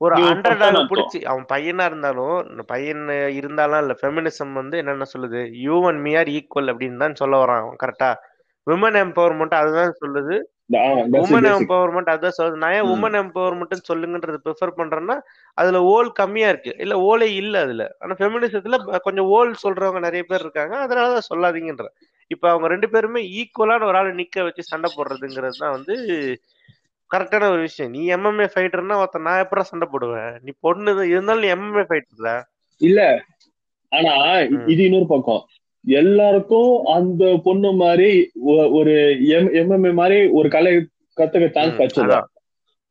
[0.00, 2.34] ஒரு நீ அண்டர் பட்டான்னு டாக அர்த்தம் பிடிச்சி அவன் பையனா இருந்தாலும்
[2.72, 3.04] பையன்
[3.38, 5.40] இருந்தாலும் இல்ல ஃபெமினிசம் வந்து என்னென்ன சொல்லுது?
[5.66, 8.10] You and me are equal அப்படின்னு தான் சொல்ல வரான் கரெக்டா
[8.66, 10.36] விமன் எம்பவர்மெண்ட் அதுதான் சொல்லுது.
[11.20, 12.60] உமன் எம்பவர்மெண்ட் அதுதான் சொல்லுது.
[12.62, 15.16] நான் ஏன் உமன் எம்பவர்மெண்ட் சொல்லுங்கன்றது ப்ரிஃபர் பண்றேன்னா
[15.58, 16.72] அதுல ஓல் கம்மியா இருக்கு.
[16.84, 17.84] இல்ல ஓலே இல்ல அதுல.
[18.00, 20.74] ஆனா ஃபெமினிசத்துல கொஞ்சம் ஓல் சொல்றவங்க நிறைய பேர் இருக்காங்க.
[20.86, 21.86] அதனாலதான் சொல்லாதீங்கன்ற.
[22.30, 25.96] இப்ப அவங்க ரெண்டு பேருமே ஈக்குவலான ஒரு ஆளை நிக்க வச்சு சண்டை போடுறதுங்கிறது தான் வந்து
[27.10, 27.92] கரெக்டான ஒரு விஷயம்.
[27.96, 30.32] நீ எம்எம்ஏ ஃபைட்டர்னா ஒருத்தன் நான் எப்படா சண்டை போடுவேன்?
[30.44, 30.92] நீ பொண்ணு.
[31.12, 32.16] இருந்தாலும் நீ எம்எம்ஏ ஃபைட்டர்
[32.88, 33.02] இல்ல?
[33.92, 34.14] ஆனா
[34.72, 35.42] இது இன்னொரு பக்கம்.
[35.84, 38.10] எல்லாருக்கும் அந்த பொண்ணு மாதிரி
[38.78, 38.94] ஒரு
[39.36, 40.72] எம் எம்எம்ஏ மாதிரி ஒரு கலை
[41.20, 42.18] கத்துக்க சான்ஸ் கிடைச்சதா?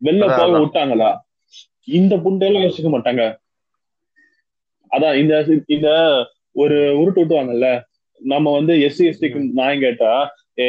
[0.01, 1.09] வெளில போக விட்டாங்களா?
[1.99, 3.23] இந்த புண்டையெல்லாம் யோசிக்க மாட்டாங்க.
[4.91, 5.35] அதான் இந்த
[5.75, 5.89] இந்த
[6.63, 7.69] ஒரு உருட்டு விட்டுவாங்கல்ல
[8.21, 10.11] நம்ம வந்து எஸ்சி எஸ்டிக்கு நான் கேட்டா
[10.59, 10.67] ஏ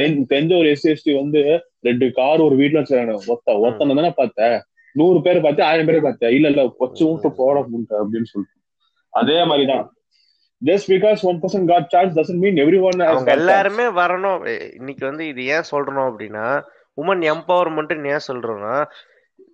[0.00, 1.42] தெரிஞ்ச ஒரு எஸ்சி எஸ்டி வந்து
[1.82, 4.50] ரெண்டு கார் ஒரு வீட்டுல வச்சிருக்காங்க ஒத்த ஒத்தனை தானே பார்த்த?
[4.94, 6.30] நூறு பேர் பார்த்து ஆயிரம் பேர் பார்த்த?
[6.30, 8.58] இல்ல இல்ல கொச்சு ம் விட்டு போட முடியும் அப்படின்னு சொல்லிட்டு.
[9.12, 9.86] அதே மாதிரிதான்.
[10.62, 14.42] Just because one person got chance doesn't mean everyone எல்லாருமே வரணும்.
[14.74, 16.46] இன்னைக்கு வந்து இது ஏன் சொல்றோம் அப்படின்னா
[17.00, 18.76] உமன் எம்பவர்மெண்ட் ஏன் சொல்றோம்னா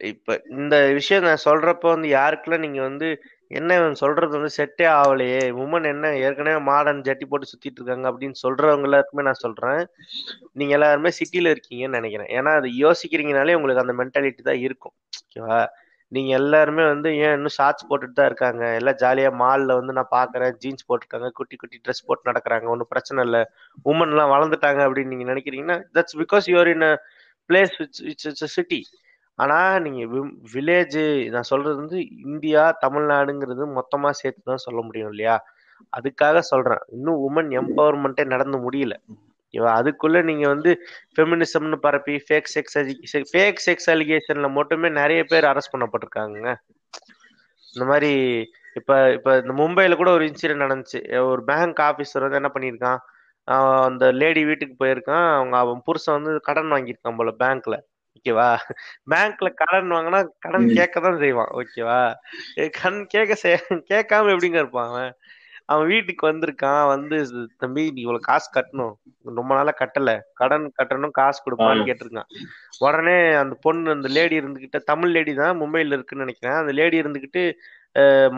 [0.05, 3.09] இப்ப இந்த விஷயம் நான் சொல்றப்ப வந்து யாருக்கெல்லாம் நீங்க வந்து
[3.51, 5.43] என்ன இவன் சொல்றது வந்து செட்டே ஆகலையே?
[5.63, 9.81] உமன் என்ன ஏற்கனவே மாடர்ன் ஜட்டி போட்டு சுத்திட்டு இருக்காங்க அப்படின்னு சொல்றவங்க எல்லாருக்குமே நான் சொல்றேன்.
[10.53, 12.31] நீங்க எல்லாருமே சிட்டில இருக்கீங்கன்னு நினைக்கிறேன்.
[12.39, 14.95] ஏன்னா அது யோசிக்கிறீங்கனாலே உங்களுக்கு அந்த மென்டாலிட்டி தான் இருக்கும்.
[15.23, 15.61] ஓகேவா?
[16.13, 18.63] நீங்க எல்லாருமே வந்து ஏன் இன்னும் ஷார்ட்ஸ் போட்டுட்டு தான் இருக்காங்க?
[18.81, 22.67] எல்லாம் ஜாலியா மால்ல வந்து நான் பாக்குறேன் ஜீன்ஸ் போட்டிருக்காங்க குட்டி குட்டி ட்ரெஸ் போட்டு நடக்கிறாங்க.
[22.75, 23.43] ஒன்றும் பிரச்சனை இல்லை.
[23.85, 26.95] உமன் எல்லாம் வளர்ந்துட்டாங்க அப்படின்னு நீங்க நினைக்கிறீங்கன்னா that's because you're in a
[27.51, 28.81] place it's it's city
[29.39, 30.03] ஆனா நீங்க
[30.53, 30.99] வில்லேஜ்
[31.35, 35.37] நான் சொல்றது வந்து இந்தியா தமிழ்நாடுங்கிறது மொத்தமா சேர்த்து தான் சொல்ல முடியும் இல்லையா?
[35.93, 36.83] அதுக்காக சொல்றேன்.
[36.97, 38.95] இன்னும் உமன் எம்பவர்மெண்ட்டே நடந்து முடியல.
[39.45, 40.71] ஓகேவா அதுக்குள்ள நீங்க வந்து
[41.15, 42.77] ஃபெமினிசம்னு பரப்பி ஃபேக் செக்ஸ்
[43.33, 46.49] ஃபேக் செக்ஸ் அலிகேஷன்ல மட்டுமே நிறைய பேர் அரெஸ்ட் பண்ணப்பட்டிருக்காங்க
[47.75, 48.11] இந்த மாதிரி
[48.77, 51.01] இப்ப இப்ப இந்த மும்பையில் கூட ஒரு இன்சிடென்ட் நடந்துச்சு.
[51.31, 53.01] ஒரு பேங்க் ஆபீசர் வந்து என்ன பண்ணியிருக்கான்?
[53.89, 55.27] அந்த லேடி வீட்டுக்கு போயிருக்கான்.
[55.37, 57.77] அவங்க அவன் புருஷன் வந்து கடன் வாங்கியிருக்கான் போல பேங்க்ல
[58.19, 58.51] ஓகேவா?
[59.13, 60.69] பேங்க்ல கடன் வாங்கினா கடன்.
[60.79, 61.99] கேட்க தான் செய்வான் ஓகேவா?
[62.79, 63.35] கடன் கேட்க
[63.93, 65.13] கேட்காம எப்படிங்க இருப்பான் அவன்?
[65.73, 67.17] அவன் வீட்டுக்கு வந்திருக்கான் வந்து
[67.63, 68.95] தம்பி நீ இவ்வளவு காசு கட்டணும்.
[69.39, 70.11] ரொம்ப நாளா கட்டல.
[70.41, 71.89] கடன் கட்டணும் காசு கொடுப்பான்னு.
[71.89, 72.31] கேட்டிருக்கான்.
[72.87, 76.59] உடனே அந்த பொண்ணு அந்த லேடி இருந்துகிட்ட தமிழ் லேடி தான் மும்பைல இருக்குன்னு நினைக்கிறேன்.
[76.63, 77.43] அந்த லேடி இருந்துகிட்டு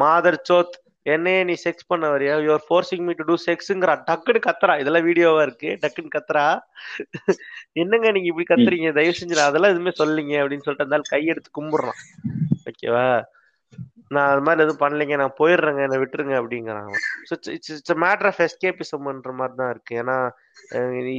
[0.03, 2.41] மாதர் சோத் என்னையே நீ செக்ஸ் பண்ண வரியா?
[2.41, 4.81] You're forcing me to do செக்ஸுங்கிற டக்குன்னு கத்துறா.
[4.81, 5.79] இதெல்லாம் வீடியோவா இருக்கு.
[5.81, 6.59] டக்குன்னு கத்துறா.
[7.73, 8.93] என்னங்க நீங்க இப்படி கத்துறீங்க?
[8.93, 12.27] தயவு செஞ்சு அதெல்லாம் எதுவுமே சொல்லீங்க அப்படின்னு சொல்லிட்டு ஆள் கையெடுத்து கும்பிடுறான்.
[12.65, 13.23] ஓகேவா?
[14.09, 15.17] நான் அது மாதிரி எதுவும் பண்ணலைங்க.
[15.17, 15.83] நான் போயிடுறேங்க.
[15.83, 20.03] என்னை விட்டுருங்க it's- it's- it's a matter of escapismன்ற மாதிரி தான் இருக்கு.
[20.03, 20.31] ஏன்னா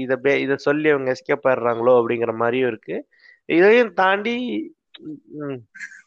[0.02, 3.08] இத பே இத சொல்லி அவங்க எஸ்கேப் ஆயிடுறாங்களோ அப்படிங்கிற மாதிரியும் இருக்கு.
[3.46, 4.74] இதையும் தாண்டி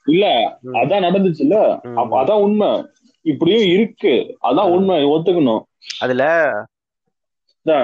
[0.05, 1.81] இல்ல அதான் நடந்துச்சுல்ல?
[1.83, 2.87] ம், அப்ப அதான் உண்மை.
[3.25, 4.15] இப்படியும் இருக்கு.
[4.49, 4.71] அதான்.
[4.75, 5.63] உண்மை ஒத்துக்கணும்.
[6.05, 6.25] அதுல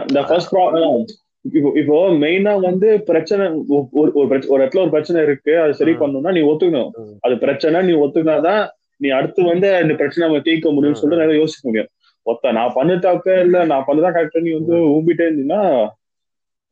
[0.09, 0.97] இந்த ஃபர்ஸ்ட் ப்ராப்ளம்
[1.45, 3.45] இப்போ இப்போ மெயினா வந்து பிரச்சனை
[3.77, 6.91] ஒரு ஒரு இடத்துல ஒரு பிரச்சனை இருக்கு அது சரி பண்ணணும்னா நீ ஒத்துக்கணும்.
[7.25, 8.63] அது பிரச்சனை நீ ஒத்துக்கினாதான்
[9.01, 11.91] நீ அடுத்து வந்து இந்த பிரச்சனை நம்ம தீர்க்க முடியும்னு சொல்லிட்டு நிறைய யோசிக்க முடியும்.
[12.27, 15.63] ஒத்த நான் பண்ண தப்பே இல்ல நான் பண்ணதான் கரெக்டா நீ வந்து ஊம்பிட்டே இருந்தீங்கன்னா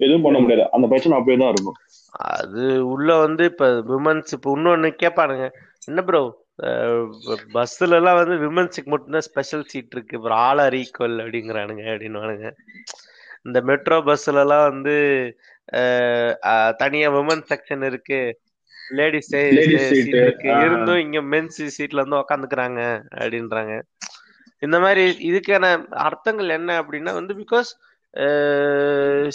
[0.00, 0.64] எதுவும் பண்ண முடியாது.
[0.76, 1.78] அந்த பிரச்சனை அப்படியே தான் இருக்கும்.
[2.32, 5.46] அது உள்ள வந்து இப்ப விமன்ஸ் இப்ப இன்னொன்னு கேட்பானுங்க
[5.90, 6.22] என்ன ப்ரோ
[7.54, 10.18] பஸ்ல எல்லாம் வந்து விமன்ஸுக்கு மட்டும்தான் ஸ்பெஷல் சீட் இருக்கு.
[10.18, 12.50] அப்புறம் ஆல் ஆர் ஈக்குவல் அப்படிங்கிறானுங்க அப்படின்னுவானுங்க.
[13.46, 14.94] இந்த மெட்ரோ பஸ்ல எல்லாம் வந்து
[16.82, 18.20] தனியா விமன் செக்ஷன் இருக்கு.
[18.98, 20.48] லேடிஸ் இருக்கு.
[20.64, 22.80] இருந்தும் இங்க மென்ஸ் சீட்ல வந்து உக்காந்துக்கிறாங்க
[23.20, 23.74] அப்படின்றாங்க.
[24.62, 25.66] இந்த மாதிரி இதுக்கான
[26.06, 27.70] அர்த்தங்கள் என்ன அப்படின்னா வந்து பிகாஸ்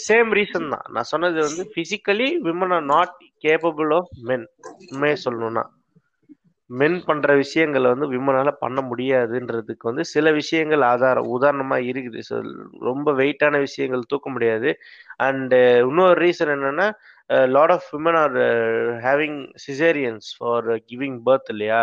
[0.08, 0.88] சேம் ரீசன் தான்.
[0.96, 3.16] நான் சொன்னது வந்து physically women are not
[3.46, 4.46] capable of men
[4.92, 5.64] உண்மையை சொல்லணும்னா.
[6.80, 12.22] மென் பண்ற விஷயங்களை வந்து விமனால பண்ண முடியாதுன்றதுக்கு வந்து சில விஷயங்கள் ஆதாரம் உதாரணமா இருக்குது.
[12.90, 14.72] ரொம்ப வெயிட்டான விஷயங்கள் தூக்க முடியாது.
[15.28, 15.56] அண்ட்
[15.88, 16.88] இன்னொரு ரீசன் என்னன்னா
[17.56, 18.38] lot of women are
[19.06, 21.82] having caesareans for giving birth இல்லையா?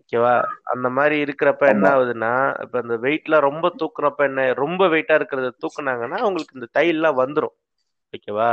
[0.00, 0.34] ஓகேவா?
[0.72, 1.86] அந்த மாதிரி இருக்கிறப்ப என்ன.
[1.94, 7.56] ஆகுதுன்னா இப்ப இந்த வெயிட்லாம் ரொம்ப தூக்குறப்ப என்ன ரொம்ப வெயிட்டா இருக்கிறத தூக்குனாங்கன்னா அவங்களுக்கு இந்த தையெல்லாம் வந்துரும்.
[8.14, 8.50] ஓகேவா?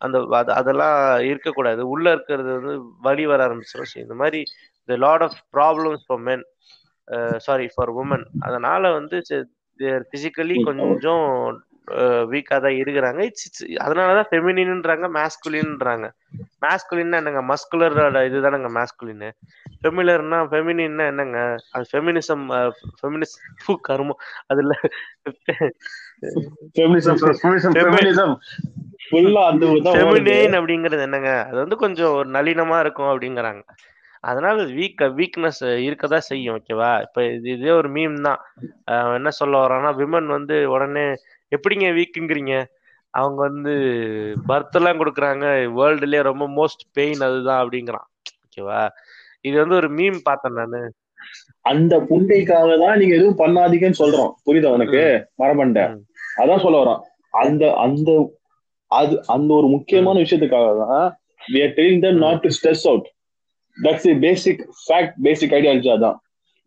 [0.00, 0.98] அந்த அது அதெல்லாம்
[1.30, 1.82] இருக்கக்கூடாது.
[1.94, 4.40] உள்ள இருக்கிறது வந்து வலி வர ஆரம்பிச்சிடும் இந்த மாதிரி
[4.88, 6.40] the lot of problems for men
[7.46, 9.16] sorry for woman அதனால வந்து
[10.12, 11.26] பிசிக்கலி ம், கொஞ்சம்
[12.32, 13.20] வீக்கா தான் இருக்கிறாங்க.
[13.28, 13.46] இட்ஸ்
[13.84, 16.06] அதனாலதான் ஃபெமினின்ன்றாங்க மேஸ்குலின்ன்றாங்க
[16.64, 17.42] மேஸ்குலின்னா என்னங்க?
[17.50, 19.24] மஸ்குலரோட இதுதானங்க மேஸ்குலின்
[19.82, 21.38] ஃபெமிலர்னா ஃபெமினின்னா என்னங்க?
[21.74, 22.44] அது ஃபெமினிசம்
[23.00, 23.38] ஃபெமினிஸ்ட்
[23.88, 24.20] கருமம்.
[24.50, 24.74] அதுல
[26.76, 28.34] ஃபெமினிசம்
[29.08, 29.66] ஃபுல்லா அந்த.
[29.88, 31.30] ஃபெமினைன் அப்படிங்கிறது என்னங்க?
[31.48, 33.62] அது வந்து கொஞ்சம் ஒரு நளினமா இருக்கும் அப்படிங்கிறாங்க.
[34.24, 38.40] அதனால வீக் வீக்னஸ் இருக்கதான் செய்யும் ஓகேவா இப்ப இது இதே ஒரு மீம் தான்.
[39.18, 41.04] என்ன சொல்ல வரான்னா விமன் வந்து உடனே
[41.52, 42.54] எப்படிங்க வீக்குங்கிறீங்க
[43.14, 43.74] அவங்க வந்து
[44.48, 45.44] பர்த் எல்லாம் கொடுக்குறாங்க.
[45.78, 48.06] வேர்ல்டுலயே ரொம்ப மோஸ்ட் பெயின் அதுதான் அப்படிங்கிறான்.
[48.44, 48.80] ஓகேவா
[49.40, 50.80] இது வந்து ஒரு மீம் பார்த்தேன் நானு.
[51.62, 54.30] அந்த புண்டைக்காக தான் நீங்க எதுவும் பண்ணாதீங்கன்னு சொல்றோம்.
[54.46, 55.02] புரியுதா உனக்கு?
[55.42, 56.02] மரமண்ட ம்.
[56.42, 57.00] அதான் சொல்ல வரோம்
[57.34, 58.10] அந்த அந்த
[58.90, 61.06] அது அந்த ஒரு முக்கியமான விஷயத்துக்காக தான்
[61.48, 63.04] we are telling them not to stress out.
[63.78, 66.16] That's the basic fact basic ideology அதான்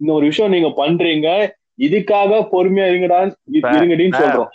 [0.01, 1.27] இந்த ஒரு விஷயம் நீங்க பண்றீங்க
[1.79, 3.19] இதுக்காக பொறுமையா இருங்கடா
[3.51, 4.49] இப்ப- இருங்கடின்னு சொல்றோம்.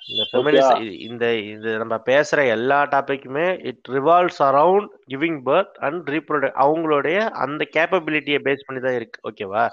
[1.07, 7.64] இந்த இது நம்ம பேசுற எல்லா டாபிக்குமே it revolves around giving birth and reproduce அவங்களுடைய அந்த
[7.77, 9.64] கேப்பபிலிட்டியை பேஸ் பண்ணி தான் இருக்கு ஓகேவா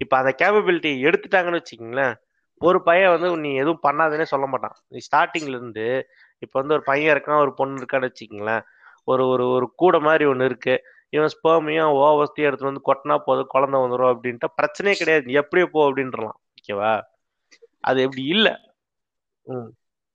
[0.00, 2.14] இப்போ அந்த கேப்பபிலிட்டி எடுத்துட்டாங்கன்னு வச்சுக்கோங்களேன்
[2.60, 4.76] ஒரு பையன் வந்து நீ எதுவும் பண்ணாதுன்னே சொல்ல மாட்டான்.
[4.88, 5.86] நீ ஸ்டார்டிங்ல இருந்து
[6.42, 8.64] இப்போ வந்து ஒரு பையன் இருக்கான் ஒரு பொண்ணு இருக்கான்னு வச்சுக்கோங்களேன்.
[9.08, 10.74] ஒரு ஒரு ஒரு கூடை மாதிரி ஒன்று இருக்கு.
[11.10, 15.26] இவன் ஸ்பேமையும் ஓவஸ்தியும் எடுத்துட்டு வந்து கொட்டினா போதும் குழந்தை வந்துடும் அப்படின்ட்டு பிரச்சனையே கிடையாது.
[15.40, 16.36] எப்படியே போ அப்படின்றலாம்.
[16.54, 16.92] ஓகேவா
[17.84, 18.48] அது எப்படி இல்ல.
[19.46, 19.70] ம்.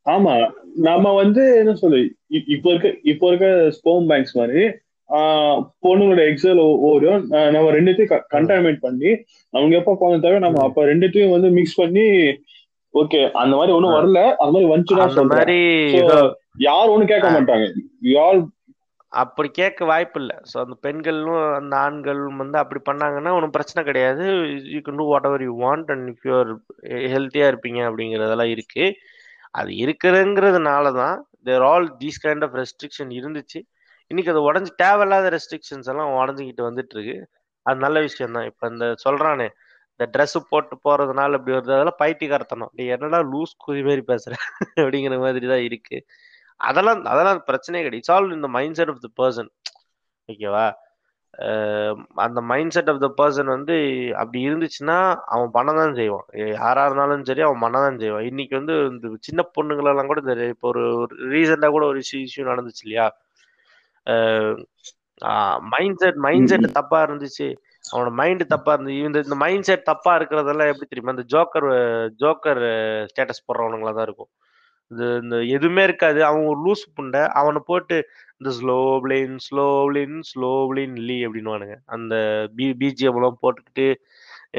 [0.05, 0.33] ஆமா.
[0.81, 1.99] நம்ம வந்து என்ன சொல்லு
[2.49, 4.63] இப்போ இருக்க இப்போ இருக்க ஸ்போம் பேங்க்ஸ் மாதிரி
[5.09, 7.21] ஆஹ் பொண்ணுங்களோட எக்ஸல் ஓடும்.
[7.27, 9.11] நம்ம ரெண்டுத்தையும் கண்டாமினேட் பண்ணி
[9.53, 12.05] அவங்க எப்ப குழந்தை தேவை நம்ம அப்ப ரெண்டுத்தையும் வந்து மிக்ஸ் பண்ணி
[12.93, 14.21] ஓகே அந்த மாதிரி ஒண்ணும் வரல.
[14.41, 15.57] அந்த மாதிரி வந்துச்சுன்னா அந்த மாதிரி
[16.67, 17.67] யாரும் ஒண்ணும் கேட்க மாட்டாங்க.
[18.25, 18.41] ஆல்
[19.21, 24.25] அப்படி கேட்க வாய்ப்பு இல்லை ஸோ அந்த பெண்களும் அந்த ஆண்களும் வந்து அப்படி பண்ணாங்கன்னா ஒன்றும் பிரச்சனை கிடையாது.
[24.73, 26.51] You can do whatever you want and if you're
[27.13, 28.85] ஹெல்த்தியாக இருப்பீங்க அப்படிங்கிறதெல்லாம் இருக்கு.
[29.59, 31.17] அது இருக்குதுங்கிறதுனால தான்
[31.47, 33.61] their all these kind of restriction இருந்துச்சு.
[34.11, 37.17] இன்னைக்கு அது உடஞ்சி தேவையில்லாத ரெஸ்ட்ரிக்ஷன்ஸ் எல்லாம் உடஞ்சிக்கிட்டு வந்துட்டு இருக்கு.
[37.65, 39.47] அது நல்ல விஷயம் தான் இப்போ இந்த சொல்றானே
[39.99, 42.71] இந்த Dress போட்டு போறதுனால இப்படி வருது அதெல்லாம் பைத்தியக்காரத்தனம்.
[42.77, 44.33] நீ என்னடா லூஸ் குதி மாதிரி பேசுற?
[44.83, 45.97] அப்படிங்கிற மாதிரி தான் இருக்கு.
[46.59, 48.01] அதெல்லாம் அதெல்லாம் பிரச்சனையே கிடையாது.
[48.01, 49.49] இட்ஸ் ஆல் இந்த mindset of the person
[50.29, 50.65] ஓகேவா?
[52.25, 53.75] அந்த mindset of the person வந்து
[54.21, 54.97] அப்படி இருந்துச்சுன்னா
[55.35, 56.25] அவன் பண்ண தான் செய்வான்.
[56.59, 58.25] யாரா இருந்தாலும் சரி அவன் பண்ண தான் செய்வான்.
[58.31, 60.83] இன்னைக்கு வந்து இந்த சின்ன பொண்ணுங்களெல்லாம் கூட இந்த இப்போ ஒரு
[61.33, 63.07] ரீசெண்டாக கூட ஒரு இஷ்யூ நடந்துச்சு இல்லையா?
[65.75, 67.47] மைண்ட் செட் மைண்ட் செட் தப்பா இருந்துச்சு.
[67.91, 71.15] அவனோட மைண்டு தப்பா இருந்து இந்த இந்த மைண்ட் செட் தப்பா இருக்கிறதெல்லாம் எப்படி தெரியுமா?
[71.15, 71.67] இந்த ஜோக்கர்
[72.23, 72.61] ஜோக்கர்
[73.11, 74.31] ஸ்டேட்டஸ் போடுறவனுங்களா தான் இருக்கும்.
[74.91, 76.19] இது இந்த எதுவுமே இருக்காது.
[76.29, 77.23] அவன் ஒரு லூஸ் புண்டை.
[77.39, 77.97] அவனை போட்டு
[78.39, 81.75] இந்த ஸ்லோப்ளின் ஸ்லோப்ளின் ஸ்லோப்ளின் லீ அப்படின்னுவானுங்க.
[81.95, 82.15] அந்த
[82.57, 83.87] பி பிஜிஎம் எல்லாம் போட்டுக்கிட்டு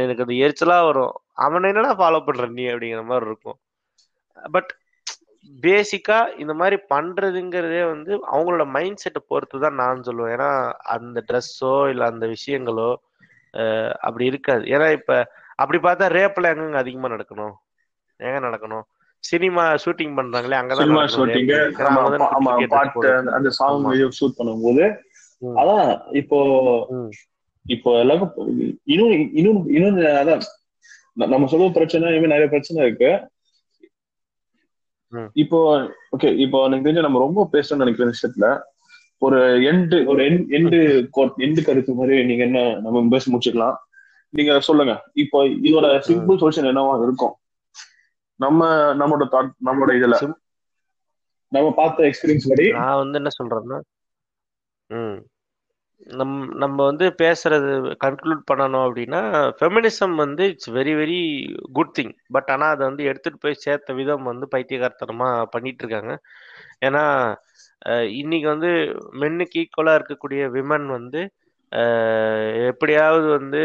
[0.00, 1.14] எனக்கு அந்த எரிச்சலா வரும்.
[1.46, 3.58] அவனை என்னடா ஃபாலோ பண்ற நீ அப்படிங்கிற மாதிரி இருக்கும்.
[4.54, 4.70] பட்
[5.64, 10.34] பேசிக்கா இந்த மாதிரி பண்றதுங்கிறதே வந்து அவங்களோட மைண்ட் செட்டை பொறுத்து தான் நான் சொல்லுவேன்.
[10.36, 10.50] ஏன்னா
[10.96, 12.90] அந்த ட்ரெஸ்ஸோ இல்லை அந்த விஷயங்களோ
[14.00, 15.12] அப்படி இருக்காது ஏன்னா இப்ப
[15.56, 17.54] அப்படி பார்த்தா ரேப்ல எங்கங்க அதிகமா நடக்கணும்
[18.20, 18.84] எங்க நடக்கணும்
[19.24, 21.50] சினிமா ஷூட்டிங் பண்றாங்களே அங்கதான் சினிமா ஷூட்டிங்.
[23.36, 23.86] அந்த சாங்
[24.18, 24.84] ஷூட் பண்ணும்போது.
[25.42, 26.38] அதான் இப்போ.
[27.66, 28.48] இப்போ எல்லாருக்கும்
[28.84, 30.42] இன்னும் இன்னும் இன்னும் அதான்
[31.16, 33.10] நம்ம சொல்ற பிரச்சனை இனிமே நிறைய பிரச்சனை இருக்கு.
[35.42, 35.58] இப்போ
[36.16, 38.48] ஓகே இப்போ எனக்கு தெரிஞ்ச நம்ம ரொம்ப பேசணும்னு நினைக்கிற விஷயத்துல
[39.22, 39.38] ஒரு
[39.70, 40.78] எண்டு ஒரு எண்டு
[41.46, 43.76] எண்டு கருத்து மாதிரி நீங்க என்ன நம்ம பேசி முடிச்சுக்கலாம்.
[44.34, 44.92] நீங்க சொல்லுங்க.
[45.22, 47.34] இப்போ இதோட சிம்பிள் சொல்யூஷன் என்னவா இருக்கும்?
[48.40, 48.68] நம்ம
[49.00, 50.18] நம்மளோட தாட் நம்மளோட இதுல.
[51.52, 52.66] நம்ம பார்த்த எக்ஸ்பீரியன்ஸ் படி.
[52.78, 53.78] நான் வந்து என்ன சொல்றேன்னா
[54.90, 55.18] ம்
[56.18, 57.70] நம் நம்ம வந்து பேசுறது
[58.04, 59.20] கன்க்ளூட் பண்ணணும் அப்படின்னா
[59.58, 61.18] ஃபெமினிசம் வந்து it's very very
[61.78, 66.14] good thing but ஆனால் அதை வந்து எடுத்துட்டு போய் சேர்த்த விதம் வந்து பைத்தியகாரத்தனமா பண்ணிட்டு இருக்காங்க.
[66.88, 67.04] ஏன்னா
[68.20, 68.70] இன்னைக்கு வந்து
[69.20, 71.20] மென்னுக்கு ஈக்குவலா இருக்கக்கூடிய விமன் வந்து
[72.70, 73.62] எப்படியாவது வந்து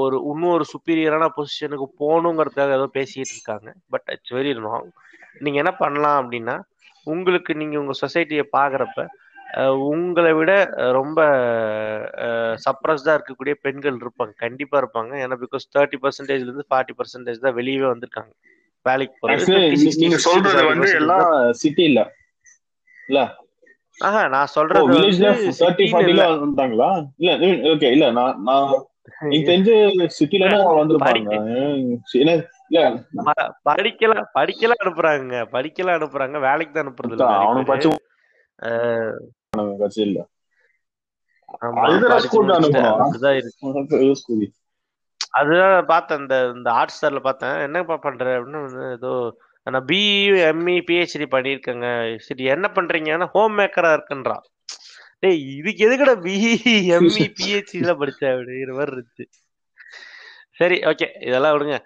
[0.00, 3.68] ஒரு இன்னும் ஒரு சுப்பீரியரான பொசிஷனுக்கு போகணுங்கிறதுக்காக ஏதோ பேசிட்டு இருக்காங்க.
[3.88, 4.90] பட் இட்ஸ் வெரி ராங்
[5.38, 6.56] நீங்க என்ன பண்ணலாம் அப்படின்னா
[7.06, 9.06] உங்களுக்கு நீங்க உங்க சொசைட்டியை பாக்குறப்ப
[9.92, 10.52] உங்களை விட
[10.98, 11.20] ரொம்ப
[12.64, 14.32] சப்ரஸ்டா இருக்கக்கூடிய பெண்கள் இருப்பாங்க.
[14.44, 15.12] கண்டிப்பா இருப்பாங்க.
[15.24, 18.32] ஏன்னா பிகாஸ் தேர்ட்டி பர்சன்டேஜ்ல இருந்து ஃபார்ட்டி பர்சன்டேஜ் தான் வெளியவே வந்திருக்காங்க.
[18.86, 19.34] வேலைக்கு போறது.
[19.34, 21.84] ஆக்சுவலி 50, 60, நீங்க 60, சொல்றது 70% வந்து எல்லாம் சிட்டி
[23.12, 23.20] இல்ல.
[23.98, 26.22] ஆஹா நான் ஓ சொல்றது வில்லேஜ்ல வந்து தேர்ட்டி சிட்டின்னு ஃபார்ட்டில
[27.20, 27.32] இல்ல
[27.72, 28.70] ஓகே இல்ல நான் நான்
[29.26, 29.74] எனக்கு தெரிஞ்சு
[30.16, 30.44] சிட்டில
[30.78, 31.08] வந்திருப்பாங்க.
[31.08, 31.36] படிக்க.
[32.18, 32.34] ஏன்னா,
[32.68, 32.82] இல்ல.
[33.28, 37.90] ப- படிக்கலாம் படிக்கலாம் அனுப்புறாங்க படிக்கலாம் அனுப்புறாங்க வேலைக்கு தான் அனுப்புறது இல்ல அவனுக்கு கட்சி
[40.04, 40.20] இல்ல.
[45.34, 47.56] அதுதான் பார்த்தேன் இந்த இந்த ஹாட் ஸ்டார்ல பார்த்தேன்.
[47.66, 48.24] என்னப்பா பண்ற?
[48.38, 48.60] அப்படின்னு
[48.92, 49.12] ஏதோ
[49.66, 51.88] நான் e, பிஇ எம்இ பிஹெச்டி பண்ணியிருக்கேங்க
[52.26, 54.36] சரி என்ன பண்றீங்கன்னா ஹோம் மேக்கரா இருக்குன்றா.
[55.22, 56.50] டேய் இதுக்கு எதுக்கட பிஇ
[56.96, 58.22] எம்இ e, பிஹெச்டில படிச்ச?
[58.34, 59.24] அப்படிங்கிற மாதிரி இருந்துச்சு.
[60.60, 61.76] சரி ஓகே இதெல்லாம் விடுங்க.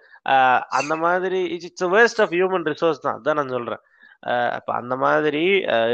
[0.79, 3.19] அந்த மாதிரி it's waste of human resource தான்.
[3.19, 3.83] அதான் நான் சொல்றேன்.
[4.57, 5.43] அப்ப அந்த மாதிரி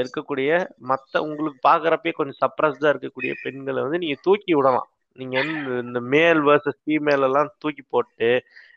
[0.00, 0.50] இருக்கக்கூடிய
[0.90, 4.88] மத்த உங்களுக்கு பாக்குறப்பே கொஞ்சம் சப்ரஸ்டா இருக்கக்கூடிய பெண்களை வந்து நீங்க தூக்கி விடலாம்.
[5.18, 8.28] நீங்க வந்து இந்த மேல் வர்சஸ் ஃபீமேல் எல்லாம் தூக்கி போட்டு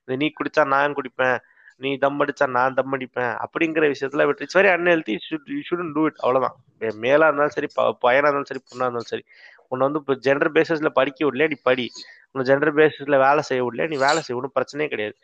[0.02, 1.38] இந்த நீ குடிச்சா நான் குடிப்பேன்.
[1.82, 5.14] நீ தம் அடிச்சா நான் தம் அடிப்பேன் அப்படிங்கிற விஷயத்துல விட்டு it's very unhealthy
[5.68, 6.56] shouldn't do it அவ்வளவுதான்.
[6.82, 9.24] மே- மேலா இருந்தாலும் சரி ப- பையனா இருந்தாலும் சரி பொண்ணா இருந்தாலும் சரி
[9.72, 11.86] உன்னை வந்து இப்போ ஜெண்டர் பேசிஸ்ல படிக்க விடல நீ படி.
[12.32, 15.16] உன்னை ஜெண்டர் பேசிஸ்ல வேலை செய்ய விடல நீ வேலை செய்ய ஒன்றும் பிரச்சனையே கிடையாது.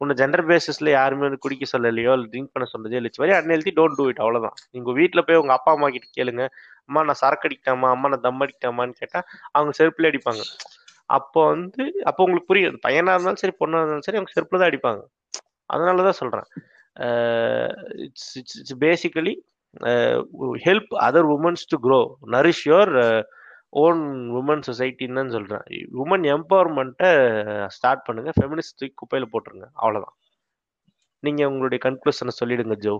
[0.00, 3.98] உன்னை ஜெண்டர் பேசிஸ்ல யாருமே வந்து குடிக்க சொல்லலையோ இல்லை ட்ரிங்க் பண்ண சொன்னதோ இல்லை very unhealthy don't
[3.98, 4.56] do it அவ்வளவுதான்.
[4.70, 6.44] நீங்க வீட்டில் போய் உங்க அப்பா அம்மா கிட்ட கேளுங்க
[6.88, 9.20] அம்மா நான் சரக்கு அடிக்கிட்டாமா அம்மா நான் தம் அடிக்கிட்டாமான்னு கேட்டா
[9.52, 10.42] அவங்க செருப்புல அடிப்பாங்க.
[11.18, 15.02] அப்போ வந்து அப்போ உங்களுக்கு புரியும் பையனா இருந்தாலும் சரி பொண்ணா இருந்தாலும் சரி அவங்க செருப்புல தான் அடிப்பாங்க.
[15.74, 16.48] அதனால தான் சொல்றேன்.
[18.06, 19.34] It's it's it's basically
[20.66, 22.00] help other women's to grow
[22.34, 22.92] nourish your
[23.82, 24.00] own
[24.38, 25.64] woman சொசைட்டின்னு தான் சொல்றேன்.
[26.02, 27.10] உமன் எம்பவர்மெண்ட்டை
[27.76, 28.30] ஸ்டார்ட் பண்ணுங்க.
[28.38, 29.66] ஃபெமினிஸ்ட் தூக்கி குப்பையில போட்டுருங்க.
[29.82, 30.16] அவ்வளவுதான்.
[31.22, 32.94] நீங்க உங்களுடைய கன்க்ளூஷனை சொல்லிடுங்க ஜோ.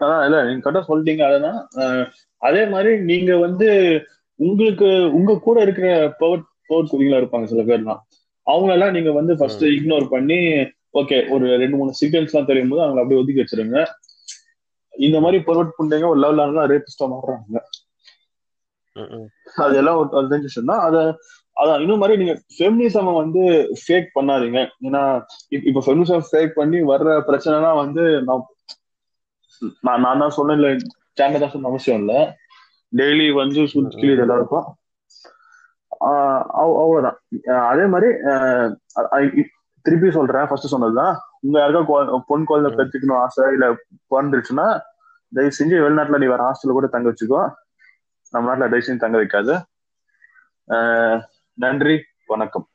[0.00, 1.58] அதான் இல்ல நீங்க கரெக்டா சொல்லிட்டீங்க அததான்.
[2.48, 3.68] அதே மாதிரி நீங்க வந்து
[4.40, 5.88] உங்களுக்கு உங்க கூட இருக்கிற
[6.20, 8.00] பவர் பவர் குதிங்களா இருப்பாங்க சில பேர்லாம்.
[8.46, 10.38] அவங்க எல்லாம் நீங்க வந்து ஃபர்ஸ்ட் இக்னோர் பண்ணி
[10.94, 13.78] ஓகே ஒரு ரெண்டு மூணு சிக்னல்ஸ் எல்லாம் தெரியும் போது அவங்களை அப்படியே ஒதுக்கி வச்சிருங்க.
[14.98, 17.58] இந்த மாதிரி பர்வர்ட் பண்றீங்க ஒரு லெவல் ஆனா ரேபிஸ்டா மாறுறாங்க.
[19.56, 20.84] அதெல்லாம் ஒரு தெரிஞ்ச விஷயம் தான்.
[20.88, 21.18] அத
[21.60, 23.42] அதான் இன்னும் மாதிரி நீங்க ஃபெமினிசம் வந்து
[23.80, 24.60] ஃபேக் பண்ணாதீங்க.
[24.82, 25.02] ஏன்னா
[25.48, 30.78] இப்ப- ஃபெமினிசம் ஃபேக் பண்ணி வர்ற பிரச்சனைலாம் வந்து நான் நான் தான் சொன்னேன்ல
[31.12, 32.36] சேனல் தான் சொன்ன அவசியம் இல்ல.
[32.96, 34.66] டெய்லி வந்து சுத்தி கிளி இதெல்லாம் இருக்கும்
[36.62, 37.18] அவ்வளவுதான்.
[37.70, 38.08] அதே மாதிரி
[39.86, 40.46] திருப்பி சொல்றேன்.
[40.48, 41.14] ஃபர்ஸ்ட் சொன்னதுதான்.
[41.46, 42.70] உங்க யாருக்கா பொன் குழந்தை.
[42.78, 43.66] பெற்றுக்கணும் ஆசை இல்ல
[44.10, 44.66] பிறந்துருச்சுன்னா
[45.32, 47.42] தயவு செஞ்சு வெளிநாட்டுல நீ வேற ஹாஸ்டல்ல கூட தங்க வச்சுக்கோ.
[48.34, 49.54] நம்ம நாட்டுல தயவு செஞ்சு தங்க வைக்காது.
[51.58, 52.66] நன்றி வணக்கம்.